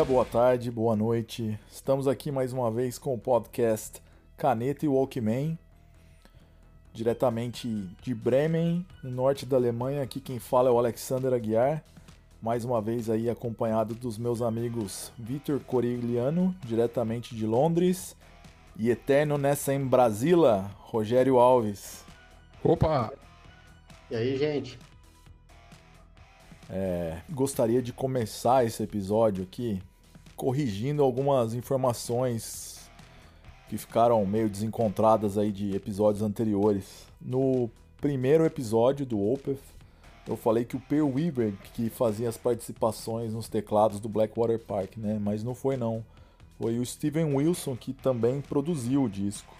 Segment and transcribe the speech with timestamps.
[0.00, 1.58] dia, boa tarde, boa noite.
[1.70, 4.00] Estamos aqui mais uma vez com o podcast
[4.34, 5.58] Caneta e Walkman,
[6.90, 7.68] diretamente
[8.00, 10.02] de Bremen, no norte da Alemanha.
[10.02, 11.84] Aqui quem fala é o Alexander Aguiar,
[12.40, 18.16] mais uma vez aí acompanhado dos meus amigos Vitor Corigliano, diretamente de Londres,
[18.78, 22.06] e eterno nessa em Brasília, Rogério Alves.
[22.64, 23.12] Opa!
[24.10, 24.78] E aí, gente?
[26.70, 29.82] É, gostaria de começar esse episódio aqui
[30.40, 32.90] corrigindo algumas informações
[33.68, 37.04] que ficaram meio desencontradas aí de episódios anteriores.
[37.20, 39.60] No primeiro episódio do Opeth,
[40.26, 44.96] eu falei que o Per Weber que fazia as participações nos teclados do Blackwater Park,
[44.96, 45.18] né?
[45.20, 46.02] Mas não foi não.
[46.58, 49.54] Foi o Steven Wilson que também produziu o disco.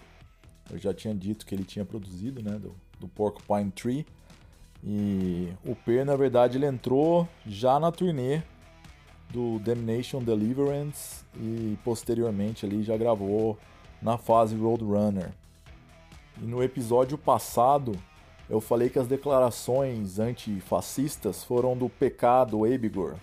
[0.70, 2.58] Eu já tinha dito que ele tinha produzido, né?
[2.58, 4.06] Do, do Porcupine Tree.
[4.82, 8.40] E o Per, na verdade, ele entrou já na turnê
[9.30, 13.56] do Damnation Deliverance e posteriormente ali já gravou
[14.02, 15.32] na fase Roadrunner.
[16.40, 17.92] E no episódio passado
[18.48, 23.14] eu falei que as declarações antifascistas foram do PK do Abigor,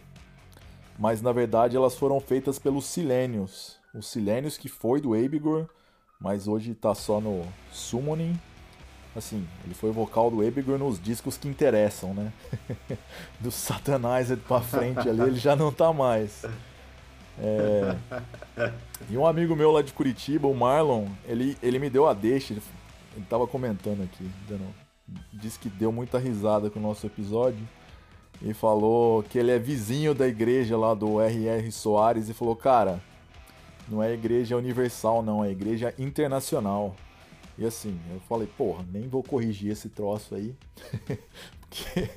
[0.98, 3.78] mas na verdade elas foram feitas pelos Silênios.
[3.94, 5.68] Os Silênios que foi do Abigor,
[6.20, 8.40] mas hoje está só no Summoning
[9.18, 12.32] Assim, ele foi vocal do Ebigor nos discos que interessam, né?
[13.42, 16.46] do Satanized pra frente ali, ele já não tá mais.
[17.40, 17.96] É...
[19.10, 22.54] E um amigo meu lá de Curitiba, o Marlon, ele, ele me deu a deixa,
[22.54, 22.62] ele,
[23.16, 24.66] ele tava comentando aqui, dando,
[25.34, 27.68] disse que deu muita risada com o nosso episódio.
[28.40, 31.72] E falou que ele é vizinho da igreja lá do R.R.
[31.72, 33.02] Soares e falou, cara,
[33.88, 36.96] não é igreja universal não, é igreja internacional.
[37.58, 40.56] E assim, eu falei, porra, nem vou corrigir esse troço aí.
[41.70, 42.10] Porque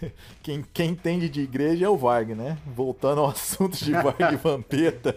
[0.42, 2.58] quem, quem entende de igreja é o Varg, né?
[2.66, 5.16] Voltando ao assunto de Varg Vampeta.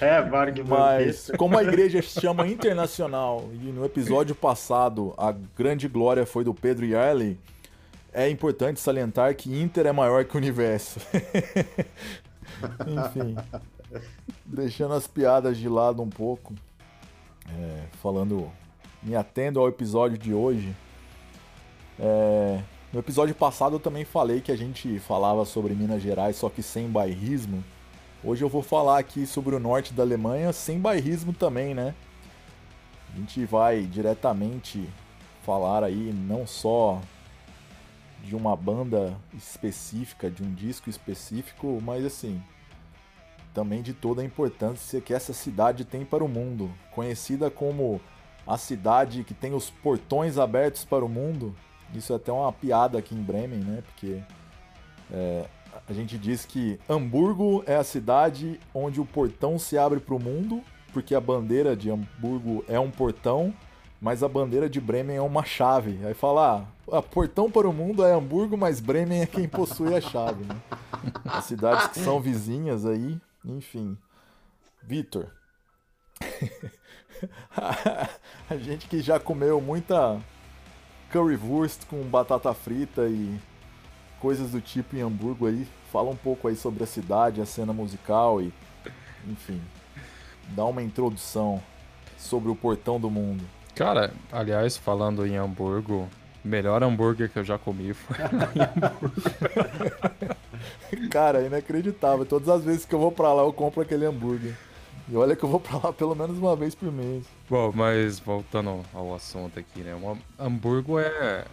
[0.00, 5.32] É, Varg e Mas, como a igreja se chama internacional, e no episódio passado a
[5.32, 7.38] grande glória foi do Pedro Yarley,
[8.12, 11.00] é importante salientar que Inter é maior que o universo.
[12.86, 13.36] Enfim,
[14.44, 16.54] deixando as piadas de lado um pouco,
[17.48, 18.50] é, falando
[19.02, 20.74] me atendo ao episódio de hoje.
[21.98, 22.60] É,
[22.92, 26.62] no episódio passado eu também falei que a gente falava sobre Minas Gerais, só que
[26.62, 27.62] sem bairrismo.
[28.22, 31.94] Hoje eu vou falar aqui sobre o norte da Alemanha sem bairrismo também, né?
[33.12, 34.88] A gente vai diretamente
[35.44, 37.00] falar aí não só
[38.24, 42.42] de uma banda específica, de um disco específico, mas assim,
[43.54, 48.00] também de toda a importância que essa cidade tem para o mundo, conhecida como
[48.48, 51.54] a cidade que tem os portões abertos para o mundo.
[51.94, 53.82] Isso é até uma piada aqui em Bremen, né?
[53.82, 54.22] Porque
[55.12, 55.46] é,
[55.86, 60.18] a gente diz que Hamburgo é a cidade onde o portão se abre para o
[60.18, 60.62] mundo,
[60.94, 63.52] porque a bandeira de Hamburgo é um portão,
[64.00, 66.00] mas a bandeira de Bremen é uma chave.
[66.06, 70.00] Aí fala, ah, portão para o mundo é Hamburgo, mas Bremen é quem possui a
[70.00, 70.56] chave, né?
[71.26, 73.94] As cidades que são vizinhas aí, enfim.
[74.82, 75.30] Vitor.
[78.48, 80.18] a gente que já comeu muita
[81.12, 83.38] currywurst com batata frita e
[84.20, 87.72] coisas do tipo em Hamburgo aí, fala um pouco aí sobre a cidade, a cena
[87.72, 88.52] musical e,
[89.26, 89.60] enfim,
[90.48, 91.62] dá uma introdução
[92.16, 93.44] sobre o portão do mundo.
[93.74, 96.08] Cara, aliás, falando em Hamburgo,
[96.44, 99.12] melhor hambúrguer que eu já comi foi em Hamburgo.
[101.10, 102.26] Cara, inacreditável.
[102.26, 104.54] Todas as vezes que eu vou pra lá eu compro aquele hambúrguer.
[105.10, 107.24] E olha que eu vou pra lá pelo menos uma vez por mês.
[107.48, 109.94] Bom, mas voltando ao assunto aqui, né?
[109.94, 111.46] Uma, Hamburgo é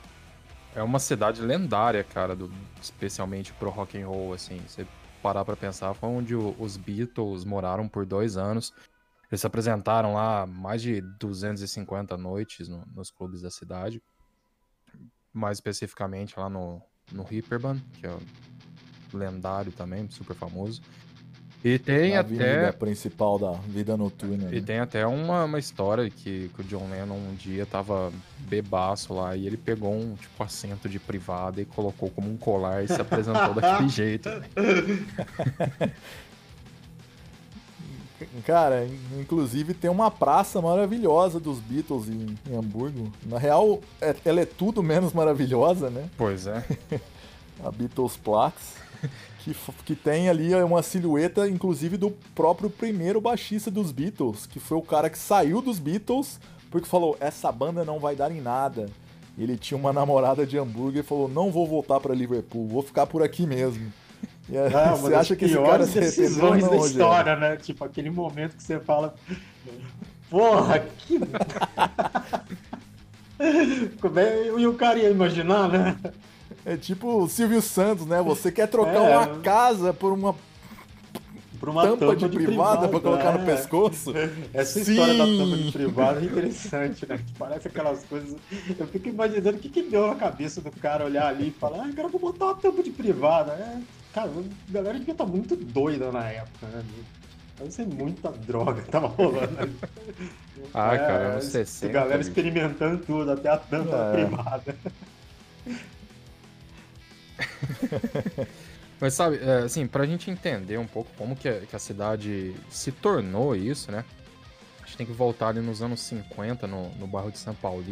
[0.75, 4.59] é uma cidade lendária, cara, do, especialmente pro rock and roll, assim.
[4.67, 4.85] Você
[5.23, 8.73] parar pra pensar, foi onde o, os Beatles moraram por dois anos.
[9.31, 14.03] Eles se apresentaram lá mais de 250 noites no, nos clubes da cidade.
[15.33, 16.81] Mais especificamente lá no,
[17.11, 18.17] no Hipperban, que é
[19.13, 20.81] lendário também, super famoso.
[21.65, 22.71] E tem Na até.
[22.73, 24.49] principal da vida noturna.
[24.51, 24.61] E né?
[24.61, 29.35] tem até uma, uma história que, que o John Lennon um dia tava bebaço lá
[29.35, 33.01] e ele pegou um tipo assento de privada e colocou como um colar e se
[33.01, 34.29] apresentou daquele jeito.
[38.45, 38.87] Cara,
[39.19, 43.11] inclusive tem uma praça maravilhosa dos Beatles em, em Hamburgo.
[43.25, 46.07] Na real, é- ela é tudo menos maravilhosa, né?
[46.15, 46.63] Pois é.
[47.65, 48.75] A Beatles Plaques.
[49.45, 49.55] Que,
[49.85, 54.81] que tem ali uma silhueta, inclusive, do próprio primeiro baixista dos Beatles, que foi o
[54.81, 56.39] cara que saiu dos Beatles
[56.71, 58.87] porque falou: essa banda não vai dar em nada.
[59.37, 63.05] Ele tinha uma namorada de hambúrguer e falou: não vou voltar pra Liverpool, vou ficar
[63.05, 63.93] por aqui mesmo.
[64.49, 66.85] E É, uma você acha que esse cara se decisões não, da Rogério?
[66.85, 67.55] história, né?
[67.57, 69.13] Tipo, aquele momento que você fala.
[70.29, 71.19] Porra, que.
[74.01, 74.47] Como é...
[74.47, 75.97] E o cara ia imaginar, né?
[76.65, 78.21] É tipo o Silvio Santos, né?
[78.21, 79.17] Você quer trocar É.
[79.17, 80.35] uma casa por uma
[81.59, 83.55] Por uma tampa, de, privada pra colocar no é.
[83.55, 84.13] pescoço?
[84.53, 85.37] Essa história da Sim.
[85.37, 87.19] tampa de privada é interessante, né?
[87.39, 88.35] Parece aquelas coisas.
[88.77, 91.77] Eu fico imaginando o que, que deu na cabeça do cara olhar ali e falar,
[91.83, 93.53] ah, agora eu vou botar uma tampa de privada.
[93.53, 93.79] É,
[94.13, 96.83] cara, a galera devia estar muito doida na época, né?
[97.57, 99.75] Deve ser muita droga que tava rolando ali.
[100.73, 101.93] Ah, É, cara, anos a 60.
[101.93, 102.29] galera bicho.
[102.29, 104.11] experimentando tudo, até a tampa É.
[104.25, 104.75] privada.
[108.99, 113.55] Mas sabe, é, assim, pra gente entender um pouco como que a, cidade se tornou
[113.55, 114.05] isso, né?
[114.81, 117.83] A gente tem que voltar ali nos anos 50, no, no bairro de São Paulo,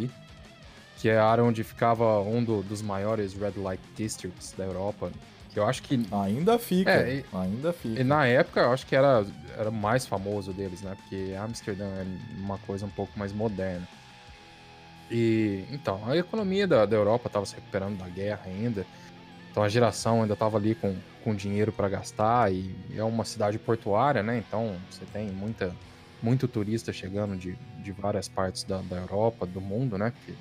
[0.98, 5.12] que é a área onde ficava um do- dos maiores Red Light Districts da Europa.
[5.52, 6.90] Que eu acho que Ainda fica.
[6.90, 8.00] É, e- ainda fica.
[8.00, 9.26] E na época eu acho que era,
[9.58, 10.96] era o mais famoso deles, né?
[10.96, 12.06] Porque Amsterdã é
[12.38, 13.88] uma coisa um pouco mais moderna.
[15.12, 18.86] E então, a economia da, da Europa estava se recuperando da guerra ainda.
[19.54, 23.60] Então a geração ainda estava ali com, com dinheiro para gastar e é uma cidade
[23.60, 24.40] portuária, né?
[24.40, 25.72] Então você tem muita,
[26.24, 30.10] muito turista chegando de, de várias partes da, da Europa, do mundo, né?
[30.10, 30.34] Porque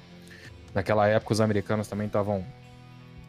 [0.75, 2.43] naquela época os americanos também estavam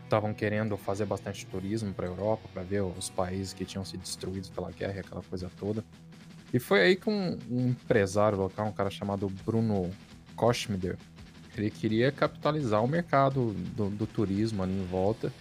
[0.06, 4.00] estavam querendo fazer bastante turismo para a Europa, para ver os países que tinham sido
[4.01, 5.83] destruídos pela guerra aquela coisa toda.
[6.53, 9.89] E foi aí que um, um empresário local, um cara chamado Bruno
[10.33, 10.97] Koschmider,
[11.57, 15.31] ele queria capitalizar o mercado do, do turismo ali em volta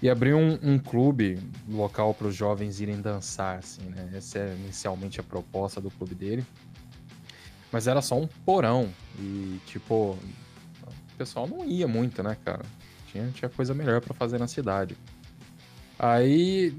[0.00, 4.10] e abrir um, um clube local para os jovens irem dançar, assim, né?
[4.14, 6.46] Essa é inicialmente a proposta do clube dele.
[7.72, 10.16] Mas era só um porão e, tipo,
[10.82, 12.64] o pessoal não ia muito, né, cara?
[13.10, 14.96] Tinha, tinha coisa melhor pra fazer na cidade.
[15.98, 16.72] Aí,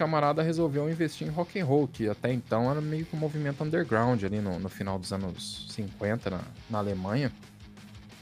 [0.00, 3.62] camarada resolveu investir em rock and roll, que até então era meio que um movimento
[3.62, 6.40] underground ali no, no final dos anos 50 na,
[6.70, 7.30] na Alemanha.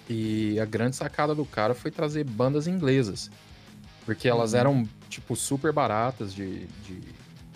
[0.09, 3.31] E a grande sacada do cara foi trazer bandas inglesas.
[4.09, 4.59] Porque elas Uhum.
[4.59, 6.99] eram, tipo, super baratas de, de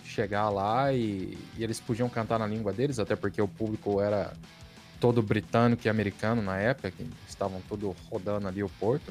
[0.05, 4.35] chegar lá e, e eles podiam cantar na língua deles, até porque o público era
[5.01, 9.11] todo britânico e americano na época, que estavam todo rodando ali o porto.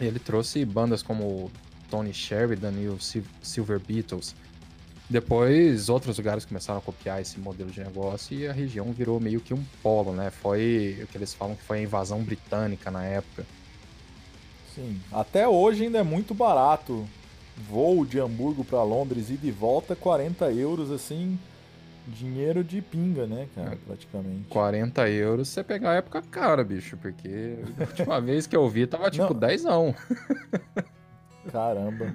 [0.00, 1.50] E ele trouxe bandas como
[1.90, 4.34] Tony Sheridan e o Sil- Silver Beatles.
[5.10, 9.40] Depois, outros lugares começaram a copiar esse modelo de negócio e a região virou meio
[9.42, 10.30] que um polo, né?
[10.30, 13.44] Foi o que eles falam que foi a invasão britânica na época.
[14.78, 15.00] Sim.
[15.12, 17.04] Até hoje ainda é muito barato.
[17.68, 21.36] Voo de Hamburgo pra Londres e de volta 40 euros, assim,
[22.06, 23.76] dinheiro de pinga, né, cara, É.
[23.84, 24.44] praticamente.
[24.48, 28.86] 40 euros, você pegar a época cara, bicho, porque a última vez que eu vi
[28.86, 29.40] tava tipo Não.
[29.40, 29.64] 10
[31.50, 32.14] Caramba.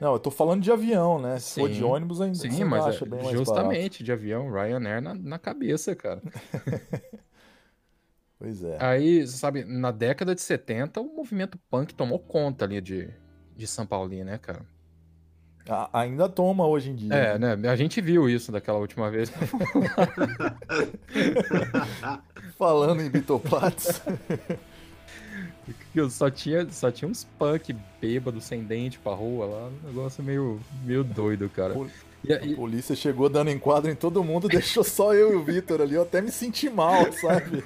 [0.00, 1.38] Não, eu tô falando de avião, né?
[1.38, 3.38] Se for de ônibus ainda Sim, mas acha é bem mais barato.
[3.38, 6.20] justamente de avião, Ryanair na, na cabeça, cara.
[8.42, 8.76] Pois é.
[8.80, 13.08] Aí, sabe, na década de 70, o movimento punk tomou conta ali de,
[13.56, 14.66] de São Paulo, né, cara?
[15.68, 17.14] A- ainda toma hoje em dia.
[17.14, 17.52] É, né?
[17.68, 19.30] A gente viu isso daquela última vez.
[22.58, 24.02] Falando em Bitoplatz.
[25.94, 29.68] Eu só tinha, só tinha uns punk bêbados sem dente pra rua lá.
[29.68, 31.74] Um negócio meio, meio doido, cara.
[32.24, 35.42] E, A e- polícia chegou dando enquadro em todo mundo, deixou só eu e o
[35.42, 35.94] Vitor ali.
[35.94, 37.64] Eu até me senti mal, sabe?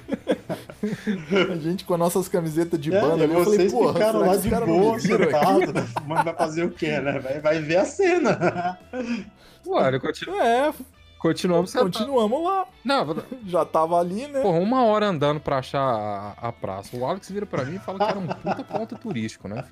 [1.51, 4.35] a gente com as nossas camisetas de É, banda ali, eu falei, porra, ficaram lá
[4.35, 5.93] de boa, sentados.
[6.07, 7.19] Mas vai fazer o quê, né?
[7.19, 8.79] Vai, vai ver a cena.
[9.65, 10.73] Ué, continu- É,
[11.19, 12.65] continuamos continuamos lá.
[12.85, 13.05] Não,
[13.45, 14.41] Já tava ali, né?
[14.41, 16.95] porra, uma hora andando pra achar a, a praça.
[16.95, 19.65] O Alex vira pra mim e fala que era um puta ponto turístico, né?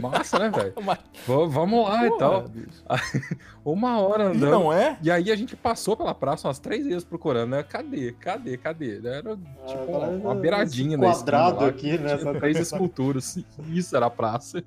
[0.00, 0.74] Massa, né, velho?
[1.50, 2.44] Vamos lá e porra, tal.
[3.64, 4.50] Uma hora E andando.
[4.50, 4.98] não é?
[5.02, 7.62] E aí a gente passou pela praça umas três vezes procurando, né?
[7.62, 8.12] Cadê?
[8.12, 8.56] Cadê?
[8.56, 9.00] Cadê?
[9.06, 9.36] Era
[9.66, 12.16] tipo uma, uma beiradinha Ah, quadrado esquina aqui, né?
[12.18, 13.38] tinha três esculturas.
[13.68, 14.62] Isso era a praça.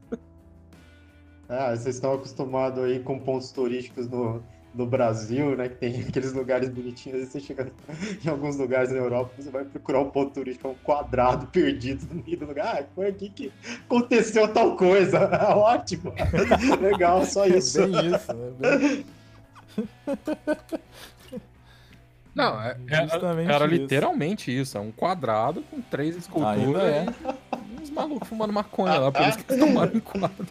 [1.49, 4.43] Ah, vocês estão acostumados aí com pontos turísticos no,
[4.77, 5.67] no Brasil, né?
[5.69, 7.19] Que tem aqueles lugares bonitinhos.
[7.19, 7.71] Aí você chega
[8.23, 12.05] em alguns lugares na Europa, você vai procurar um ponto turístico, é um quadrado perdido
[12.13, 12.77] no meio do lugar.
[12.81, 13.51] Ah, foi aqui que
[13.85, 15.27] aconteceu tal coisa.
[15.55, 16.13] Ótimo.
[16.81, 17.79] Legal, só É isso.
[17.87, 18.51] bem isso, né?
[18.59, 19.05] Bem-
[22.35, 23.73] Não, é- era, Justamente era isso.
[23.75, 24.77] literalmente isso.
[24.77, 27.05] É um quadrado com três esculturas é.
[27.79, 30.47] e uns malucos fumando maconha lá, por isso que eles tomaram em quadro.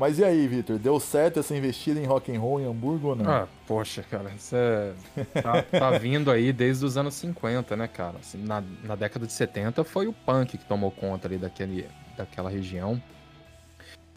[0.00, 0.78] Mas e aí, Vitor?
[0.78, 3.30] Deu certo essa investida em rock and roll em Hamburgo ou não?
[3.30, 4.94] Ah, poxa, cara, isso é...
[5.42, 8.16] Tá, tá vindo aí desde os anos 50, né, cara?
[8.18, 12.48] Assim, na, na década de 70 foi o punk que tomou conta ali daquele, daquela
[12.48, 12.98] região.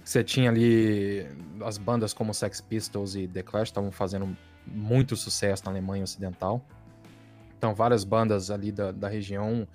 [0.01, 1.27] Você tinha ali
[1.65, 6.65] as bandas como Sex Pistols e The Clash estavam fazendo muito sucesso na Alemanha Ocidental.
[7.57, 9.67] Então, várias bandas ali da, da região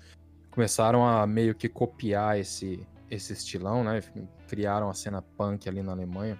[0.49, 4.01] começaram a meio que copiar esse, esse estilão, né?
[4.49, 6.37] Criaram a cena punk ali na Alemanha.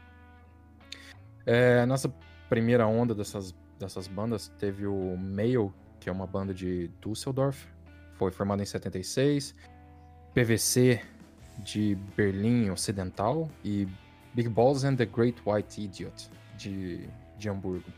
[1.45, 2.13] É, nossa
[2.49, 7.67] primeira onda dessas, dessas bandas teve o Mail, que é uma banda de Düsseldorf,
[8.15, 9.55] foi formada em 76.
[10.33, 11.01] PVC
[11.59, 13.87] de Berlim Ocidental e
[14.33, 17.91] Big Balls and the Great White Idiot de, de Hamburgo.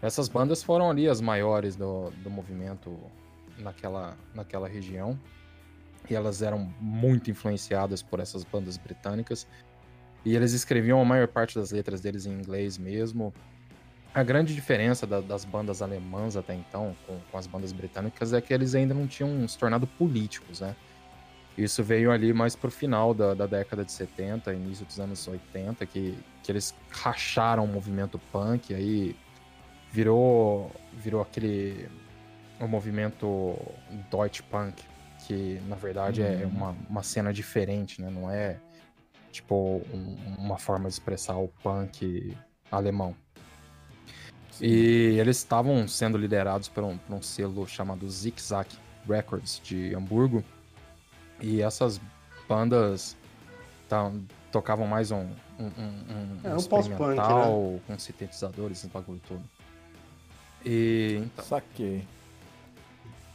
[0.00, 2.98] Essas bandas foram ali as maiores do, do movimento
[3.58, 5.18] naquela, naquela região
[6.10, 9.46] e elas eram muito influenciadas por essas bandas britânicas
[10.24, 13.32] e eles escreviam a maior parte das letras deles em inglês mesmo.
[14.12, 18.40] A grande diferença da, das bandas alemãs até então com, com, as bandas britânicas é
[18.40, 20.74] que eles ainda não tinham se tornado políticos, né?
[21.56, 25.84] Isso veio ali mais pro final da, da década de 70, início dos anos 80,
[25.86, 29.16] que, que eles racharam o movimento punk, aí
[29.92, 31.88] virou, virou aquele
[32.60, 33.56] o movimento
[34.10, 34.82] Deutsche Punk,
[35.30, 36.42] que na verdade é uhum.
[36.42, 38.10] é uma, uma cena diferente, né?
[38.10, 38.56] Não é
[39.30, 42.36] tipo um, uma forma de expressar o punk
[42.68, 43.14] alemão.
[44.50, 44.66] Sim.
[44.66, 48.68] E eles estavam sendo liderados por um, por um selo chamado Zig Zag
[49.08, 50.42] Records de Hamburgo.
[51.40, 52.00] E essas
[52.48, 53.16] bandas
[53.88, 54.10] tá,
[54.50, 55.28] tocavam mais um,
[55.60, 57.80] um, um, é, um experimental né?
[57.86, 59.44] com sintetizadores e bagulho todo.
[60.66, 61.20] E.
[61.22, 61.44] Então...
[61.44, 62.04] Saquei.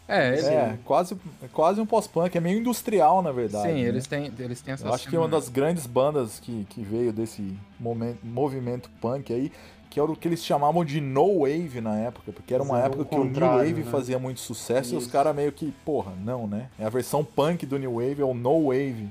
[0.08, 0.48] É, ele...
[0.48, 1.18] é quase,
[1.52, 3.68] quase um pós-punk, é meio industrial, na verdade.
[3.68, 3.90] Sim, né?
[3.90, 4.88] eles, têm, eles têm essa.
[4.88, 9.52] Eu acho que uma das grandes bandas que, que veio desse momento, movimento punk aí,
[9.90, 13.06] que era o que eles chamavam de No Wave na época, porque era uma época
[13.06, 13.92] que o New Wave né?
[13.92, 14.96] fazia muito sucesso Isso.
[14.96, 16.70] e os caras meio que, porra, não, né?
[16.78, 19.10] É a versão punk do New Wave, é o No Wave.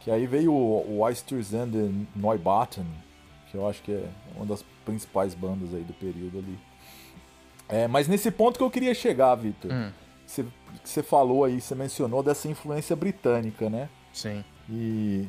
[0.00, 2.86] Que aí veio o, o Eistersende Neubatten,
[3.50, 6.58] que eu acho que é uma das principais bandas aí do período ali.
[7.68, 9.70] É, mas nesse ponto que eu queria chegar, Victor.
[9.70, 9.90] Hum
[10.34, 10.44] você,
[10.82, 13.88] você falou aí, você mencionou dessa influência britânica, né?
[14.12, 14.44] Sim.
[14.68, 15.26] E,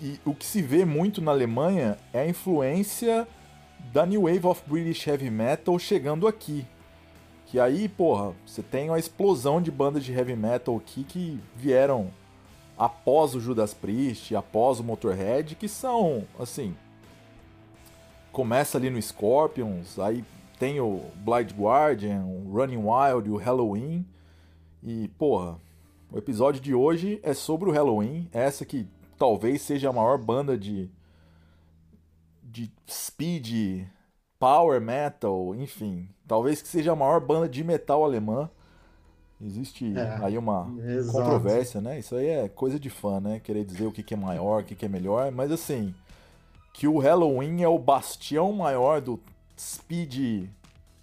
[0.00, 3.26] e o que se vê muito na Alemanha é a influência
[3.92, 6.66] da New Wave of British Heavy Metal chegando aqui.
[7.46, 12.10] Que aí, porra, você tem uma explosão de bandas de heavy metal aqui que vieram
[12.78, 16.74] após o Judas Priest, após o Motorhead, que são, assim,
[18.32, 20.24] começa ali no Scorpions, aí
[20.62, 24.06] tem o Blind Guardian, o Running Wild, o Halloween.
[24.80, 25.58] E, porra,
[26.08, 28.86] o episódio de hoje é sobre o Halloween, essa que
[29.18, 30.88] talvez seja a maior banda de
[32.44, 33.88] de speed,
[34.38, 38.48] power metal, enfim, talvez que seja a maior banda de metal alemã.
[39.40, 41.18] Existe é, aí uma exato.
[41.18, 41.98] controvérsia, né?
[41.98, 43.40] Isso aí é coisa de fã, né?
[43.40, 45.92] Querer dizer o que, que é maior, o que, que é melhor, mas assim,
[46.72, 49.18] que o Halloween é o bastião maior do
[49.56, 50.48] speed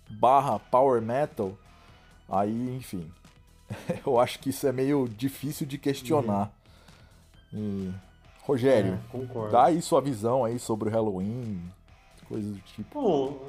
[0.10, 1.58] barra power metal,
[2.28, 3.12] aí, enfim,
[4.06, 6.52] eu acho que isso é meio difícil de questionar.
[7.54, 7.90] Uhum.
[7.92, 7.94] E,
[8.44, 11.62] Rogério, é, dá aí sua visão aí sobre o Halloween,
[12.28, 13.02] coisas do tipo.
[13.02, 13.40] Bom,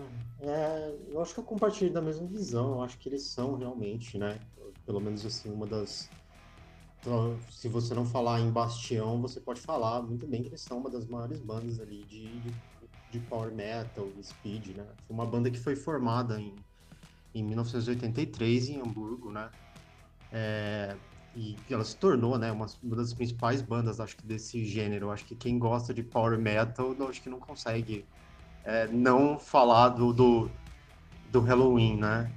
[0.41, 2.73] é, eu acho que eu compartilho da mesma visão.
[2.73, 4.39] Eu acho que eles são realmente, né?
[4.85, 6.09] Pelo menos assim, uma das.
[7.01, 10.79] Então, se você não falar em Bastião, você pode falar muito bem que eles são
[10.79, 12.55] uma das maiores bandas ali de, de
[13.11, 14.87] de power metal, speed, né?
[15.07, 16.55] Foi uma banda que foi formada em,
[17.35, 19.51] em 1983 em Hamburgo, né?
[20.33, 20.97] É,
[21.35, 25.11] e ela se tornou, né, uma, uma, das principais bandas, acho que desse gênero.
[25.11, 28.05] Acho que quem gosta de power metal, acho que não consegue
[28.65, 30.51] é, não falar do, do,
[31.31, 32.33] do Halloween, né?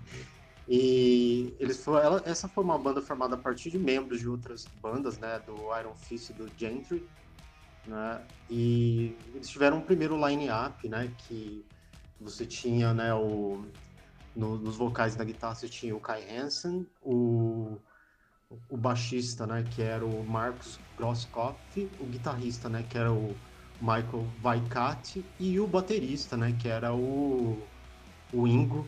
[0.67, 4.65] E eles foram, ela, essa foi uma banda formada a partir de membros de outras
[4.81, 7.05] bandas, né, do Iron Fist e do Gentry
[7.87, 8.21] né?
[8.49, 11.11] E eles tiveram um primeiro line-up, né?
[11.17, 11.65] Que
[12.19, 13.13] você tinha, né?
[13.13, 13.63] O,
[14.35, 17.77] no, nos vocais da guitarra você tinha o Kai Hansen, o,
[18.69, 19.63] o baixista, né?
[19.75, 22.83] Que era o Marcos Grosskopf, o guitarrista, né?
[22.83, 23.35] Que era o
[23.81, 26.55] Michael Vaikat e o baterista, né?
[26.59, 27.61] Que era o,
[28.31, 28.87] o Ingo,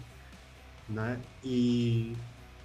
[0.88, 1.20] né?
[1.44, 2.16] E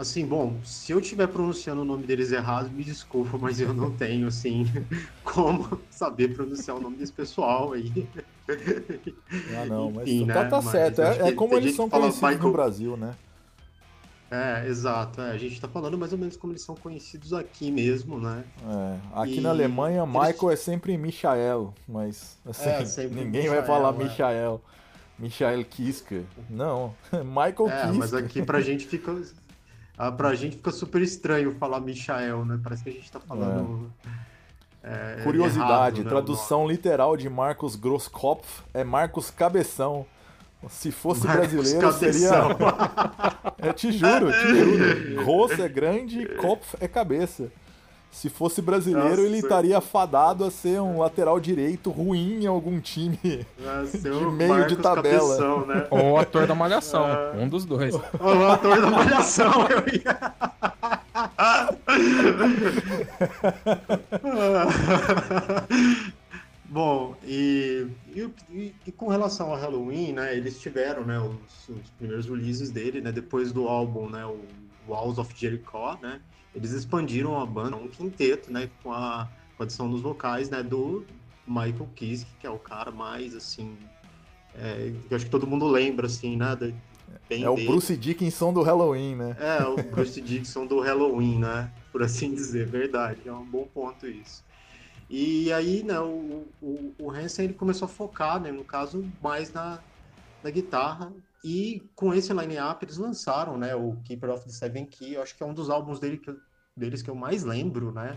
[0.00, 3.90] Assim, bom, se eu estiver pronunciando o nome deles errado, me desculpa, mas eu não
[3.90, 4.64] tenho, assim,
[5.22, 7.92] como saber pronunciar o nome desse pessoal aí.
[9.56, 10.48] Ah, não, mas Enfim, tá, né?
[10.48, 11.02] tá certo.
[11.02, 12.42] É, é, como eles são conhecidos Michael...
[12.42, 13.14] no Brasil, né?
[14.28, 15.20] É, exato.
[15.20, 18.42] É, a gente tá falando mais ou menos como eles são conhecidos aqui mesmo, né?
[18.64, 19.40] É, aqui e...
[19.40, 20.52] na Alemanha, Michael eles...
[20.52, 24.04] é sempre Michael, mas assim, é, ninguém Michael, vai falar é.
[24.04, 24.60] Michael.
[25.20, 26.24] Michael Kisker.
[26.48, 27.94] Não, Michael é, Kisker.
[27.94, 29.14] Mas aqui pra gente fica,
[30.02, 32.58] ah, pra gente fica super estranho falar Michael, né?
[32.64, 33.92] Parece que a gente tá falando.
[34.82, 40.06] é, Curiosidade, errado, né, tradução literal de Marcos Grosskopf é Marcos Cabeção.
[40.70, 42.48] Se fosse Marcos brasileiro, Cabeção.
[42.48, 42.56] seria.
[43.68, 45.16] Eu te juro, te juro.
[45.22, 47.52] Gross é grande, Kopf é cabeça.
[48.12, 49.20] Se fosse brasileiro, Nossa.
[49.22, 53.18] ele estaria fadado a ser um lateral direito ruim em algum time.
[53.58, 55.18] Nasceu De meio de Marcos tabela.
[55.36, 55.86] Cabeção, né?
[55.90, 57.32] Ou o ator da Malhação, Ah.
[57.36, 57.94] um dos dois.
[57.94, 60.34] O ator da Malhação, eu ia.
[66.68, 71.90] Bom, e, e, e- e com relação ao Halloween, né, eles tiveram, né, os, os
[71.98, 74.38] primeiros releases dele, né, depois do álbum, né, o
[74.88, 76.20] Walls of Jericho, né,
[76.54, 79.28] eles expandiram a banda, um quinteto, né, com a,
[79.58, 81.04] adição dos vocais, né, do
[81.46, 83.76] Michael Kiske, que é o cara mais, assim,
[84.54, 86.56] é, que eu acho que todo mundo lembra, assim, né,
[87.28, 87.68] bem É o dele.
[87.68, 89.36] Bruce Dickinson do Halloween, né?
[89.38, 91.70] É, o Bruce Dixon do Halloween, né?
[91.92, 93.20] Por assim dizer, verdade.
[93.26, 94.44] É um bom ponto isso.
[95.08, 99.52] E aí, né, o, o, o Hansen ele começou a focar, né, no caso, mais
[99.52, 99.80] na,
[100.42, 101.12] na guitarra.
[101.42, 105.14] E com esse line-up eles lançaram, né, o Keeper of the Seven Key.
[105.14, 106.34] Eu acho que é um dos álbuns dele que
[106.76, 108.16] deles que eu mais lembro, né?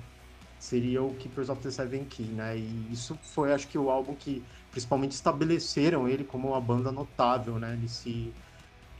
[0.59, 2.57] Seria o Keepers of the Seven Key, né?
[2.57, 7.59] E isso foi, acho que, o álbum que principalmente estabeleceram ele como uma banda notável,
[7.59, 7.77] né?
[7.81, 8.33] Nesse,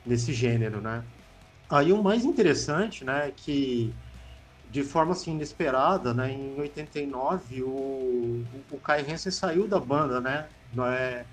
[0.06, 1.03] nesse gênero, né?
[1.70, 3.94] Aí o mais interessante, né, é que
[4.70, 10.20] de forma assim inesperada, né, em 89 o, o, o Kai Hansen saiu da banda,
[10.20, 11.25] né, não é,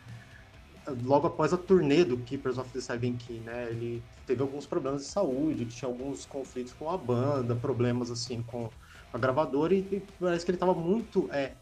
[0.88, 5.02] logo após a turnê do Keepers of the Seven Key, né, ele teve alguns problemas
[5.02, 8.72] de saúde, tinha alguns conflitos com a banda, problemas assim com
[9.12, 11.58] a gravadora e, e parece que ele estava muito é,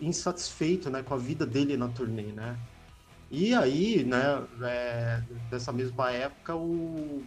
[0.00, 2.60] insatisfeito, né, com a vida dele na turnê, né.
[3.30, 4.18] E aí, né,
[4.62, 7.26] é, dessa mesma época, o,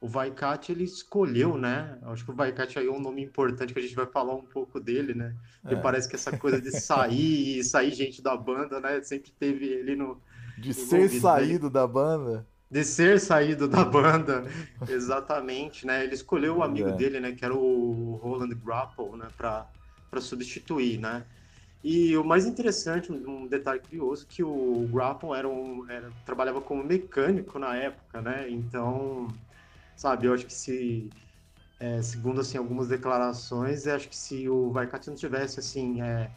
[0.00, 3.78] o Vaikat, ele escolheu, né, acho que o Vaikat aí é um nome importante que
[3.78, 5.76] a gente vai falar um pouco dele, né, porque É.
[5.76, 9.94] parece que essa coisa de sair e sair gente da banda, né, sempre teve ele
[9.96, 10.22] no,
[10.60, 12.46] De ser saído da banda.
[12.70, 14.44] de ser saído da banda,
[14.86, 16.04] exatamente, né?
[16.04, 16.92] Ele escolheu o amigo É.
[16.92, 17.32] dele, né?
[17.34, 19.30] Que era o Roland Grapple, né?
[19.36, 19.70] Para
[20.10, 21.24] para substituir, né?
[21.82, 26.84] E o mais interessante, um detalhe curioso, que o Grapple era um, era, trabalhava como
[26.84, 28.50] mecânico na época, né?
[28.50, 29.38] Então,
[29.96, 31.14] sabe, eu acho que se,
[31.78, 36.32] é, segundo assim algumas declarações, acho que se o Vaikat não tivesse assim é,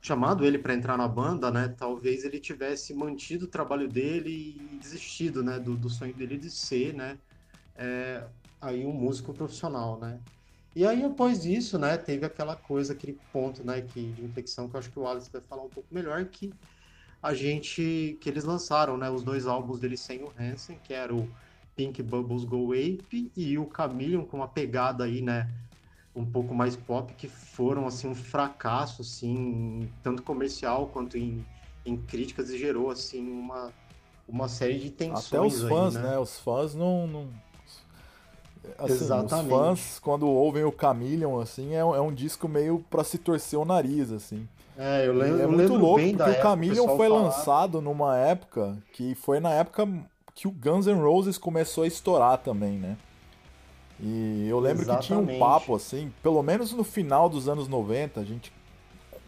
[0.00, 1.74] chamado ele para entrar na banda, né?
[1.76, 5.58] Talvez ele tivesse mantido o trabalho dele e desistido, né?
[5.58, 7.18] Do, do sonho dele de ser, né?
[7.78, 8.24] é,
[8.60, 10.18] aí um músico profissional, né?
[10.74, 11.96] E aí após isso, né?
[11.96, 13.80] Teve aquela coisa, aquele ponto, né?
[13.80, 16.52] Que de inflexão que eu acho que o Alex vai falar um pouco melhor, que
[17.22, 19.08] a gente, que eles lançaram, né?
[19.08, 21.28] Os dois álbuns dele sem o Hansen, que era o
[21.76, 25.48] Pink Bubbles Go Ape e o Chameleon com uma pegada aí, né?
[26.18, 31.44] Um pouco mais pop que foram assim um fracasso assim tanto comercial quanto em,
[31.86, 33.70] em críticas e gerou assim uma
[34.28, 36.02] uma série de tensões Até os aí, fãs, né?
[36.02, 36.18] né?
[36.18, 37.06] Os fãs não.
[37.06, 37.28] não...
[38.76, 39.44] Assim, Exatamente.
[39.46, 43.16] Os fãs, quando ouvem o Chameleon, assim, é, um- é um disco meio pra se
[43.16, 44.46] torcer o nariz, assim.
[44.76, 47.22] É, eu E lembro, é eu muito lembro louco, bem porque o Chameleon foi falar-
[47.22, 49.88] lançado numa época que foi na época
[50.34, 52.96] que o Guns N' Roses começou a estourar também, né?
[54.00, 55.38] E eu lembro que tinha um Exatamente.
[55.38, 58.52] papo, assim, pelo menos no final dos anos 90, a gente.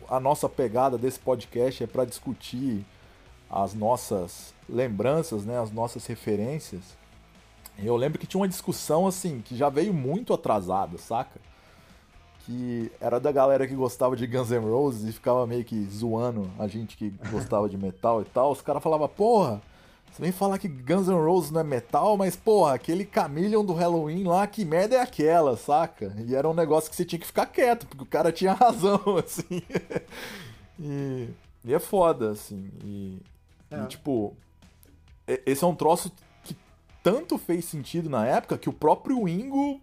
[0.08, 2.84] A nossa pegada desse podcast é pra discutir
[3.48, 5.60] as nossas lembranças, né?
[5.60, 6.82] As nossas referências.
[7.78, 11.40] Eu lembro que tinha uma discussão, assim, que já veio muito atrasada, saca?
[12.50, 16.50] que era da galera que gostava de Guns N' Roses e ficava meio que zoando
[16.58, 18.50] a gente que gostava de metal e tal.
[18.50, 19.60] Os caras falavam, porra,
[20.10, 23.72] você vem falar que Guns N' Roses não é metal, mas porra, aquele Chameleon do
[23.72, 26.14] Halloween lá, que merda é aquela, saca?
[26.26, 29.00] E era um negócio que você tinha que ficar quieto, porque o cara tinha razão,
[29.24, 29.62] assim.
[30.78, 31.28] e,
[31.64, 32.70] e é foda, assim.
[32.84, 33.18] E,
[33.70, 33.82] É.
[33.82, 34.34] e, tipo,
[35.28, 36.10] e- esse é um troço
[36.44, 36.56] que
[37.02, 39.80] tanto fez sentido na época que o próprio Ingo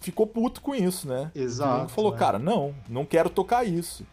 [0.00, 1.30] ficou puto com isso, né?
[1.34, 1.80] o Exato.
[1.80, 2.18] Ingo falou, é.
[2.18, 4.04] cara, não, não quero tocar isso.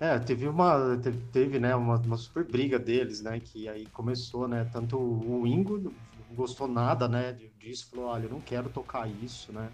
[0.00, 4.46] É, teve uma, teve, teve, né, uma, uma super briga deles, né, que aí começou,
[4.46, 5.92] né, tanto o Ingo não
[6.36, 9.68] gostou nada, né, disso, falou, olha, eu não quero tocar isso, né,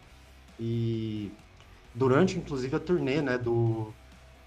[0.59, 1.31] e
[1.95, 3.93] durante, inclusive, a turnê, né, do,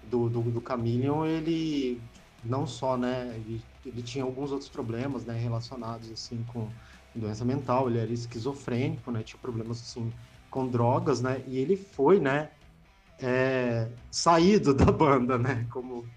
[0.02, 2.00] do, do, do Chameleon, ele
[2.42, 6.68] não só, né, ele, ele tinha alguns outros problemas, né, relacionados, assim, com
[7.14, 10.12] doença mental, ele era esquizofrênico, né, tinha problemas, assim,
[10.50, 12.50] com drogas, né, e ele foi, né,
[13.20, 15.66] é, saído da banda, né?
[15.70, 16.08] Como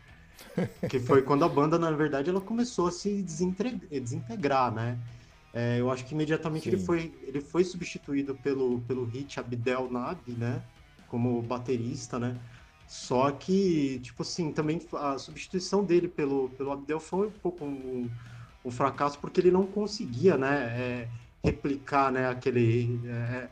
[0.89, 4.97] que foi quando a banda, na verdade, ela começou a se desintegrar, né?
[5.53, 10.31] É, eu acho que imediatamente ele foi ele foi substituído pelo pelo Hit Abdel Nabi,
[10.31, 10.61] né?
[11.11, 12.37] como baterista, né?
[12.87, 18.09] Só que, tipo assim, também a substituição dele pelo, pelo Abdel foi um pouco um,
[18.63, 21.07] um fracasso, porque ele não conseguia, né, é,
[21.43, 22.99] replicar, né, aquele...
[23.05, 23.49] É,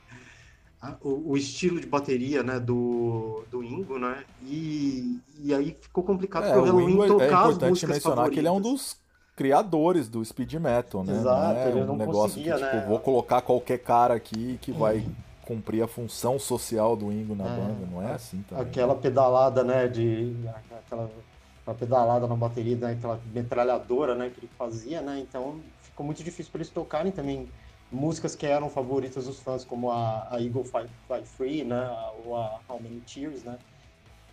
[1.02, 6.46] o, o, estilo de bateria, né, do, do Ingo, né, e, e aí ficou complicado
[6.46, 8.34] é, o Halloween é tocar é importante mencionar favoritas.
[8.34, 8.98] que ele é um dos
[9.36, 11.14] criadores do speed metal, né?
[11.14, 12.86] Exato, não é ele não um negócio conseguia, que, tipo, né?
[12.88, 15.06] vou colocar qualquer cara aqui que vai
[15.46, 18.64] cumprir a função social do Ingo na é, banda, não é assim também.
[18.64, 20.36] Aquela pedalada, né, de
[20.78, 21.10] aquela,
[21.62, 25.20] aquela pedalada na bateria, né, aquela metralhadora, né, que ele fazia, né?
[25.20, 27.50] Então ficou muito difícil para eles tocarem também
[27.92, 31.90] músicas que eram favoritas dos fãs, como a, a Eagle Fly, Fly Free, né,
[32.24, 33.58] ou a How Many Tears, né?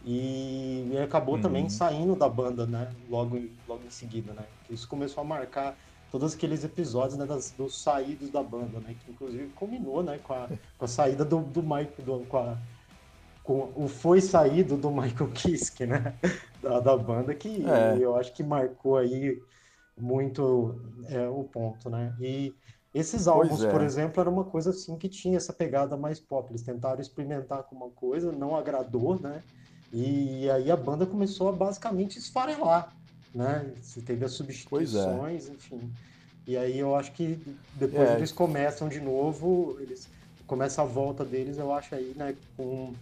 [0.04, 1.40] E acabou uhum.
[1.40, 2.92] também saindo da banda, né?
[3.10, 4.44] Logo, logo em seguida, né?
[4.70, 5.76] Isso começou a marcar
[6.12, 8.94] todos aqueles episódios né, das, dos saídos da banda, né?
[9.04, 10.20] Que inclusive culminou, né?
[10.22, 12.56] Com a, com a saída do, do Mike, do, com, a,
[13.42, 16.14] com o foi saído do Michael Kiske, né?
[16.62, 17.98] Da, da banda, que é.
[18.00, 19.40] eu acho que marcou aí
[19.96, 20.74] muito
[21.08, 22.12] é, o ponto, né?
[22.20, 22.52] E
[22.98, 23.70] esses álbuns, é.
[23.70, 26.50] por exemplo, era uma coisa assim que tinha essa pegada mais pop.
[26.50, 29.42] Eles tentaram experimentar com uma coisa, não agradou, né?
[29.92, 32.90] E aí a banda começou a basicamente esfarelar,
[33.35, 33.70] né?
[33.82, 34.37] Você teve as é.
[34.37, 35.52] substituições, é.
[35.52, 35.92] enfim.
[36.46, 37.38] E aí eu acho que
[37.74, 38.16] depois é.
[38.16, 40.09] eles começam de novo, eles
[40.46, 42.94] começa a volta deles, eu acho aí, né, com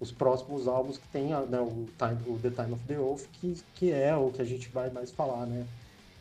[0.00, 3.60] os próximos álbuns que tem né, o, Time, o The Time of the Oath, que,
[3.74, 5.66] que é o que a gente vai mais falar, né?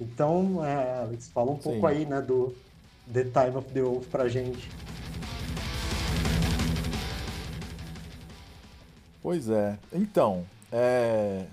[0.01, 1.61] Então, é, Alex, fala um Sim.
[1.61, 2.53] pouco aí, né, do
[3.11, 4.69] The Time of the Oath pra gente.
[9.21, 9.77] Pois é.
[9.93, 11.45] Então, é,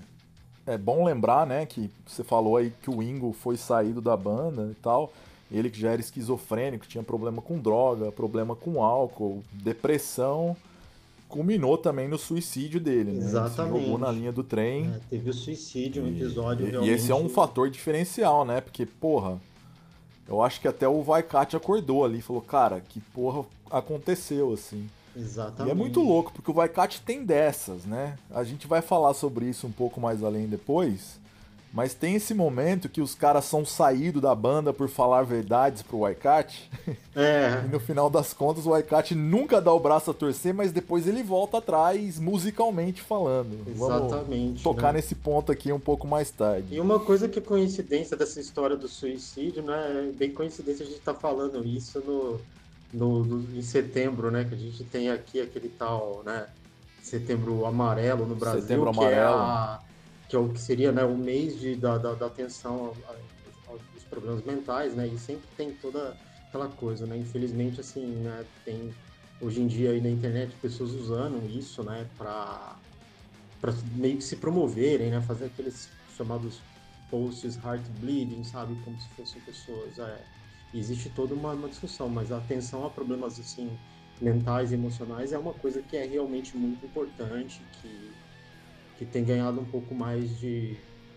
[0.66, 4.68] é bom lembrar, né, que você falou aí que o Ingo foi saído da banda
[4.70, 5.12] e tal.
[5.50, 10.56] Ele que já era esquizofrênico, tinha problema com droga, problema com álcool, depressão,
[11.28, 13.24] culminou também no suicídio dele, né?
[13.24, 13.76] Exatamente.
[13.76, 14.86] Ele se jogou na linha do trem.
[14.94, 16.90] É, teve o suicídio, um episódio e, realmente...
[16.90, 18.60] E esse é um fator diferencial, né?
[18.60, 19.38] Porque, porra,
[20.28, 24.88] eu acho que até o Vaikat acordou ali e falou, cara, que porra aconteceu, assim.
[25.16, 25.68] Exatamente.
[25.68, 28.18] E é muito louco, porque o Vaikat tem dessas, né?
[28.30, 31.18] A gente vai falar sobre isso um pouco mais além depois.
[31.72, 36.00] Mas tem esse momento que os caras são saídos da banda por falar verdades pro
[36.00, 36.70] Vaikat.
[37.14, 37.62] É.
[37.66, 41.06] e no final das contas o Vaikat nunca dá o braço a torcer, mas depois
[41.06, 43.58] ele volta atrás musicalmente falando.
[43.68, 44.46] Exatamente.
[44.46, 44.98] Vamos tocar né?
[44.98, 46.74] nesse ponto aqui um pouco mais tarde.
[46.74, 50.08] E uma coisa que é coincidência dessa história do suicídio, né?
[50.08, 52.40] É bem coincidência a gente estar tá falando isso no
[52.92, 54.44] no, no, em setembro, né?
[54.44, 56.46] Que a gente tem aqui aquele tal, né?
[57.02, 59.20] Setembro amarelo no Brasil, setembro que amarelo.
[59.20, 59.80] é a,
[60.28, 62.94] que é o que seria né, o mês de, da, da, da atenção
[63.66, 65.06] aos problemas mentais, né?
[65.06, 66.16] E sempre tem toda
[66.48, 67.16] aquela coisa, né?
[67.16, 68.44] Infelizmente, assim, né?
[68.64, 68.92] Tem
[69.40, 72.06] hoje em dia aí na internet pessoas usando isso, né?
[72.16, 72.76] Para
[73.94, 75.20] meio que se promoverem, né?
[75.20, 76.60] Fazer aqueles chamados
[77.10, 78.74] posts heart bleeding, sabe?
[78.84, 80.24] Como se fossem pessoas é,
[80.74, 83.70] existe toda uma, uma, discussão, mas a atenção a problemas assim
[84.20, 88.10] mentais emocionais é uma coisa que é realmente muito importante, que,
[88.98, 90.76] que tem ganhado um pouco mais de,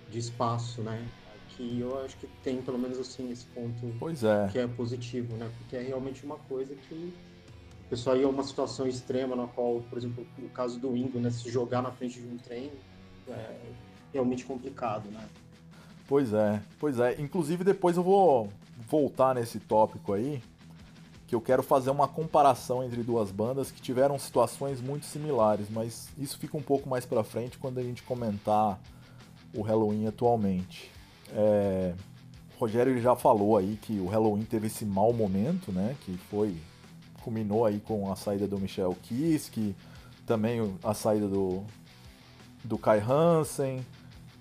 [0.10, 1.04] de espaço, né?
[1.50, 4.48] Que eu acho que tem pelo menos assim esse ponto pois é.
[4.52, 5.52] que é positivo, né?
[5.58, 7.14] Porque é realmente uma coisa que
[7.86, 11.30] o pessoal ia uma situação extrema na qual, por exemplo, no caso do Ingo, né,
[11.30, 12.72] se jogar na frente de um trem
[13.28, 13.60] é
[14.14, 15.28] realmente complicado, né?
[16.08, 17.20] Pois é, pois é.
[17.20, 18.50] Inclusive depois eu vou
[18.88, 20.42] voltar nesse tópico aí,
[21.32, 26.10] que eu quero fazer uma comparação entre duas bandas que tiveram situações muito similares, mas
[26.18, 28.78] isso fica um pouco mais para frente quando a gente comentar
[29.56, 30.92] o Halloween atualmente.
[31.34, 31.94] É,
[32.54, 35.96] o Rogério já falou aí que o Halloween teve esse mau momento, né?
[36.02, 36.58] Que foi
[37.24, 39.74] culminou aí com a saída do Michel Kiske,
[40.28, 41.64] também a saída do
[42.62, 43.86] do Kai Hansen,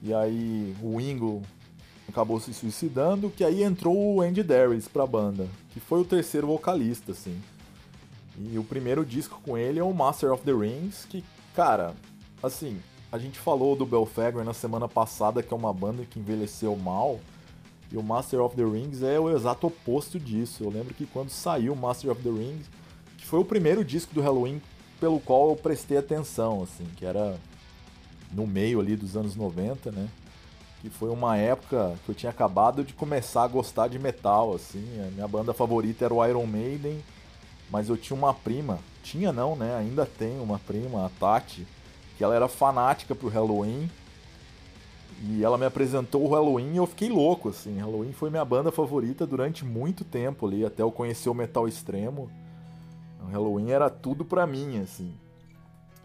[0.03, 1.41] e aí o Ingo
[2.11, 6.47] acabou se suicidando, que aí entrou o Andy Darius pra banda, que foi o terceiro
[6.47, 7.41] vocalista, assim.
[8.39, 11.95] E o primeiro disco com ele é o Master of the Rings, que, cara,
[12.43, 12.79] assim,
[13.11, 17.19] a gente falou do Belfagor na semana passada, que é uma banda que envelheceu mal,
[17.93, 20.63] e o Master of the Rings é o exato oposto disso.
[20.63, 22.67] Eu lembro que quando saiu o Master of the Rings,
[23.19, 24.63] que foi o primeiro disco do Halloween
[25.01, 27.37] pelo qual eu prestei atenção, assim, que era
[28.33, 30.09] no meio ali dos anos 90, né?
[30.81, 34.85] Que foi uma época que eu tinha acabado de começar a gostar de metal, assim.
[35.07, 37.03] A minha banda favorita era o Iron Maiden,
[37.71, 39.77] mas eu tinha uma prima, tinha não, né?
[39.77, 41.67] Ainda tenho uma prima, a Tati,
[42.17, 43.91] que ela era fanática pro Halloween.
[45.23, 47.79] E ela me apresentou o Halloween e eu fiquei louco, assim.
[47.79, 52.31] Halloween foi minha banda favorita durante muito tempo ali, até eu conhecer o metal extremo.
[53.23, 55.13] O Halloween era tudo pra mim, assim.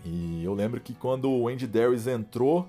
[0.04, 2.68] E eu lembro que quando o Andy Darius entrou,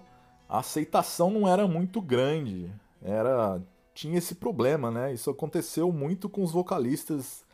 [0.49, 2.71] a aceitação não era muito grande.
[3.03, 3.61] Era
[3.95, 5.15] tinha esse problema, né?
[5.15, 7.45] Isso aconteceu muito com os vocalistas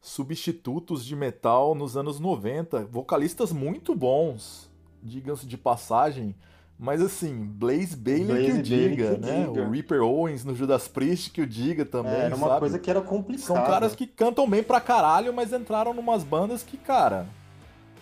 [0.00, 4.70] substitutos de metal nos anos 90, vocalistas muito bons,
[5.02, 6.34] digam-se de passagem,
[6.78, 9.46] mas assim, Blaze Bailey Blaze que o diga, que né?
[9.46, 9.62] Diga.
[9.62, 12.60] O Reaper Owens no Judas Priest que o diga também, é, Era uma sabe?
[12.60, 13.46] coisa que era complicada.
[13.46, 17.26] São caras que cantam bem pra caralho, mas entraram numas bandas que, cara,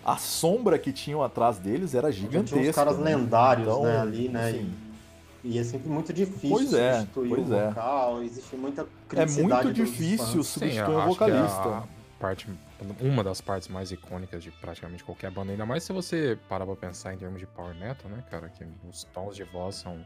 [0.05, 2.57] a sombra que tinham atrás deles era gigantesca.
[2.57, 3.15] Tinha uns caras né?
[3.15, 4.49] lendários, então, né, ali, né?
[4.49, 4.73] Assim,
[5.43, 7.67] e, e, é sempre muito difícil pois é, substituir pois o é.
[7.69, 8.25] vocal, é.
[8.25, 11.83] existe muita É muito difícil substituir um vocalista
[12.19, 12.47] parte,
[13.01, 16.75] uma das partes mais icônicas de praticamente qualquer banda, ainda mais se você parar pra
[16.75, 18.49] pensar em termos de power metal, né, cara?
[18.49, 20.05] Que os tons de voz são,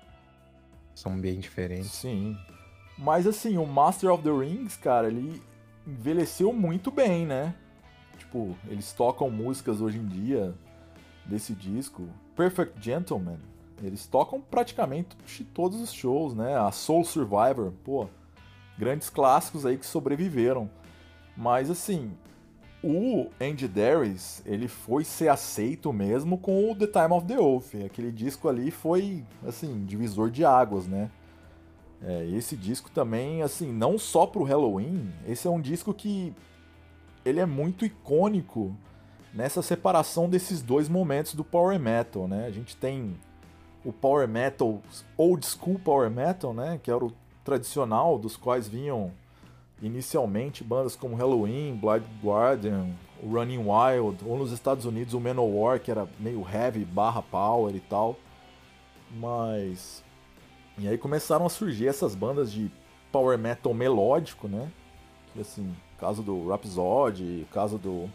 [0.95, 1.91] são bem diferentes.
[1.91, 2.37] Sim.
[2.97, 5.41] Mas assim, o Master of the Rings, cara, ele
[5.87, 7.55] envelheceu muito bem, né?
[8.29, 10.53] Tipo, eles tocam músicas hoje em dia
[11.25, 12.07] desse disco.
[12.35, 13.39] Perfect Gentleman,
[13.81, 16.55] eles tocam praticamente todos os shows, né?
[16.55, 18.07] A Soul Survivor, pô,
[18.77, 20.69] grandes clássicos aí que sobreviveram.
[21.35, 22.11] Mas assim,
[22.83, 27.73] o Andy Darius, ele foi ser aceito mesmo com o The Time of the Oath.
[27.83, 31.09] Aquele disco ali foi, assim, divisor de águas, né?
[32.03, 36.31] É, esse disco também, assim, não só pro Halloween, esse é um disco que
[37.29, 38.75] ele é muito icônico
[39.33, 42.45] nessa separação desses dois momentos do Power Metal, né?
[42.45, 43.15] A gente tem
[43.85, 44.81] o Power Metal,
[45.17, 46.79] Old School Power Metal, né?
[46.81, 47.13] Que era o
[47.43, 49.11] tradicional, dos quais vinham
[49.81, 52.89] inicialmente bandas como Halloween, Blind Guardian,
[53.23, 57.79] Running Wild, ou nos Estados Unidos o Manowar, que era meio heavy barra power e
[57.79, 58.17] tal.
[59.11, 60.03] Mas.
[60.77, 62.71] E aí começaram a surgir essas bandas de
[63.11, 64.71] power metal melódico, né?
[65.33, 68.09] Que assim, caso do Rhapsody, caso do.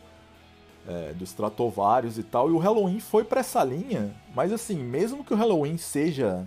[0.87, 2.51] É, do Stratovarius e tal.
[2.51, 6.47] E o Halloween foi para essa linha, mas assim, mesmo que o Halloween seja.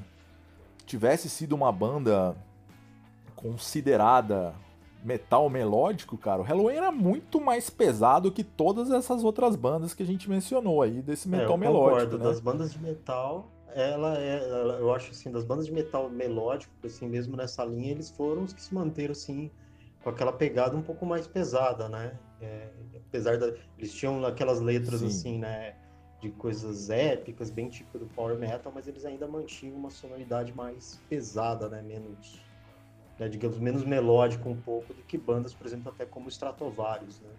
[0.85, 2.35] tivesse sido uma banda
[3.35, 4.53] considerada
[5.03, 10.03] metal melódico, cara, o Halloween era muito mais pesado que todas essas outras bandas que
[10.03, 11.93] a gente mencionou aí desse metal é, eu melódico.
[11.93, 12.23] Concordo, né?
[12.25, 16.73] das bandas de metal, ela é, ela, eu acho assim, das bandas de metal melódico,
[16.83, 19.49] assim, mesmo nessa linha, eles foram os que se manteram assim
[20.07, 22.17] com aquela pegada um pouco mais pesada, né?
[22.39, 25.07] É, apesar da eles tinham aquelas letras Sim.
[25.07, 25.75] assim, né,
[26.21, 30.97] de coisas épicas, bem tipo do power metal, mas eles ainda mantinham uma sonoridade mais
[31.09, 32.39] pesada, né, menos
[33.19, 37.31] né, digamos, menos melódico um pouco do que bandas, por exemplo, até como Stratovarius, né?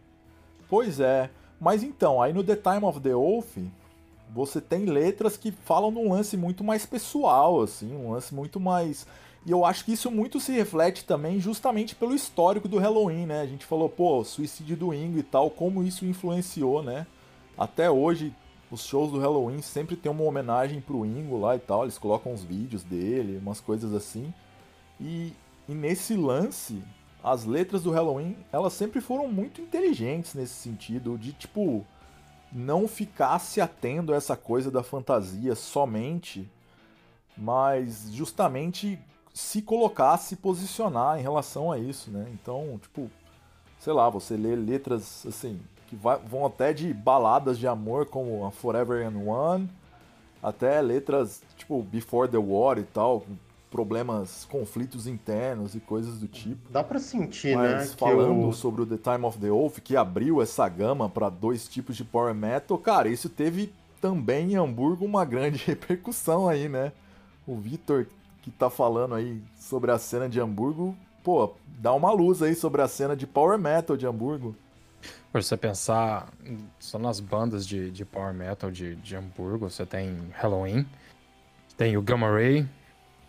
[0.68, 1.30] Pois é.
[1.58, 3.56] Mas então, aí no The Time of the Oath,
[4.28, 9.06] você tem letras que falam num lance muito mais pessoal, assim, um lance muito mais.
[9.46, 13.40] E eu acho que isso muito se reflete também justamente pelo histórico do Halloween, né?
[13.40, 17.06] A gente falou, pô, suicídio do Ingo e tal, como isso influenciou, né?
[17.56, 18.34] Até hoje,
[18.70, 22.32] os shows do Halloween sempre tem uma homenagem pro Ingo lá e tal, eles colocam
[22.32, 24.32] uns vídeos dele, umas coisas assim.
[25.00, 25.32] E
[25.68, 26.82] e nesse lance,
[27.22, 31.84] as letras do Halloween, elas sempre foram muito inteligentes nesse sentido, de tipo,
[32.50, 36.50] não ficar se atendo a essa coisa da fantasia somente,
[37.36, 38.98] mas justamente
[39.38, 42.26] se colocar, se posicionar em relação a isso, né?
[42.32, 43.08] Então, tipo,
[43.78, 48.44] sei lá, você lê letras assim, que vai, vão até de baladas de amor como
[48.44, 49.70] a Forever and One,
[50.42, 53.24] até letras tipo Before the War e tal,
[53.70, 56.72] problemas, conflitos internos e coisas do tipo.
[56.72, 57.76] Dá para sentir, Mas, né?
[57.76, 58.52] Mas falando eu...
[58.52, 62.02] sobre o The Time of the Wolf, que abriu essa gama para dois tipos de
[62.02, 66.90] power metal, cara, isso teve também em Hamburgo uma grande repercussão aí, né?
[67.46, 68.04] O Vitor
[68.50, 72.82] que tá falando aí sobre a cena de Hamburgo, pô, dá uma luz aí sobre
[72.82, 74.54] a cena de power metal de Hamburgo.
[75.30, 76.32] Por você pensar
[76.80, 80.86] só nas bandas de, de power metal de, de Hamburgo, você tem Halloween,
[81.76, 82.66] tem o Gamma Ray,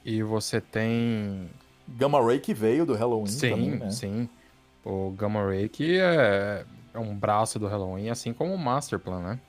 [0.04, 1.50] e você tem.
[1.88, 3.92] Gamma Ray que veio do Halloween sim, também, né?
[3.92, 4.30] Sim,
[4.84, 9.22] O Gamma Ray que é, é um braço do Halloween, assim como o Master Plan,
[9.22, 9.40] né?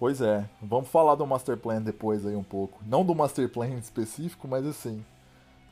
[0.00, 0.48] Pois é.
[0.60, 2.82] Vamos falar do Master Plan depois aí um pouco.
[2.84, 5.04] Não do Master Plan em específico, mas assim,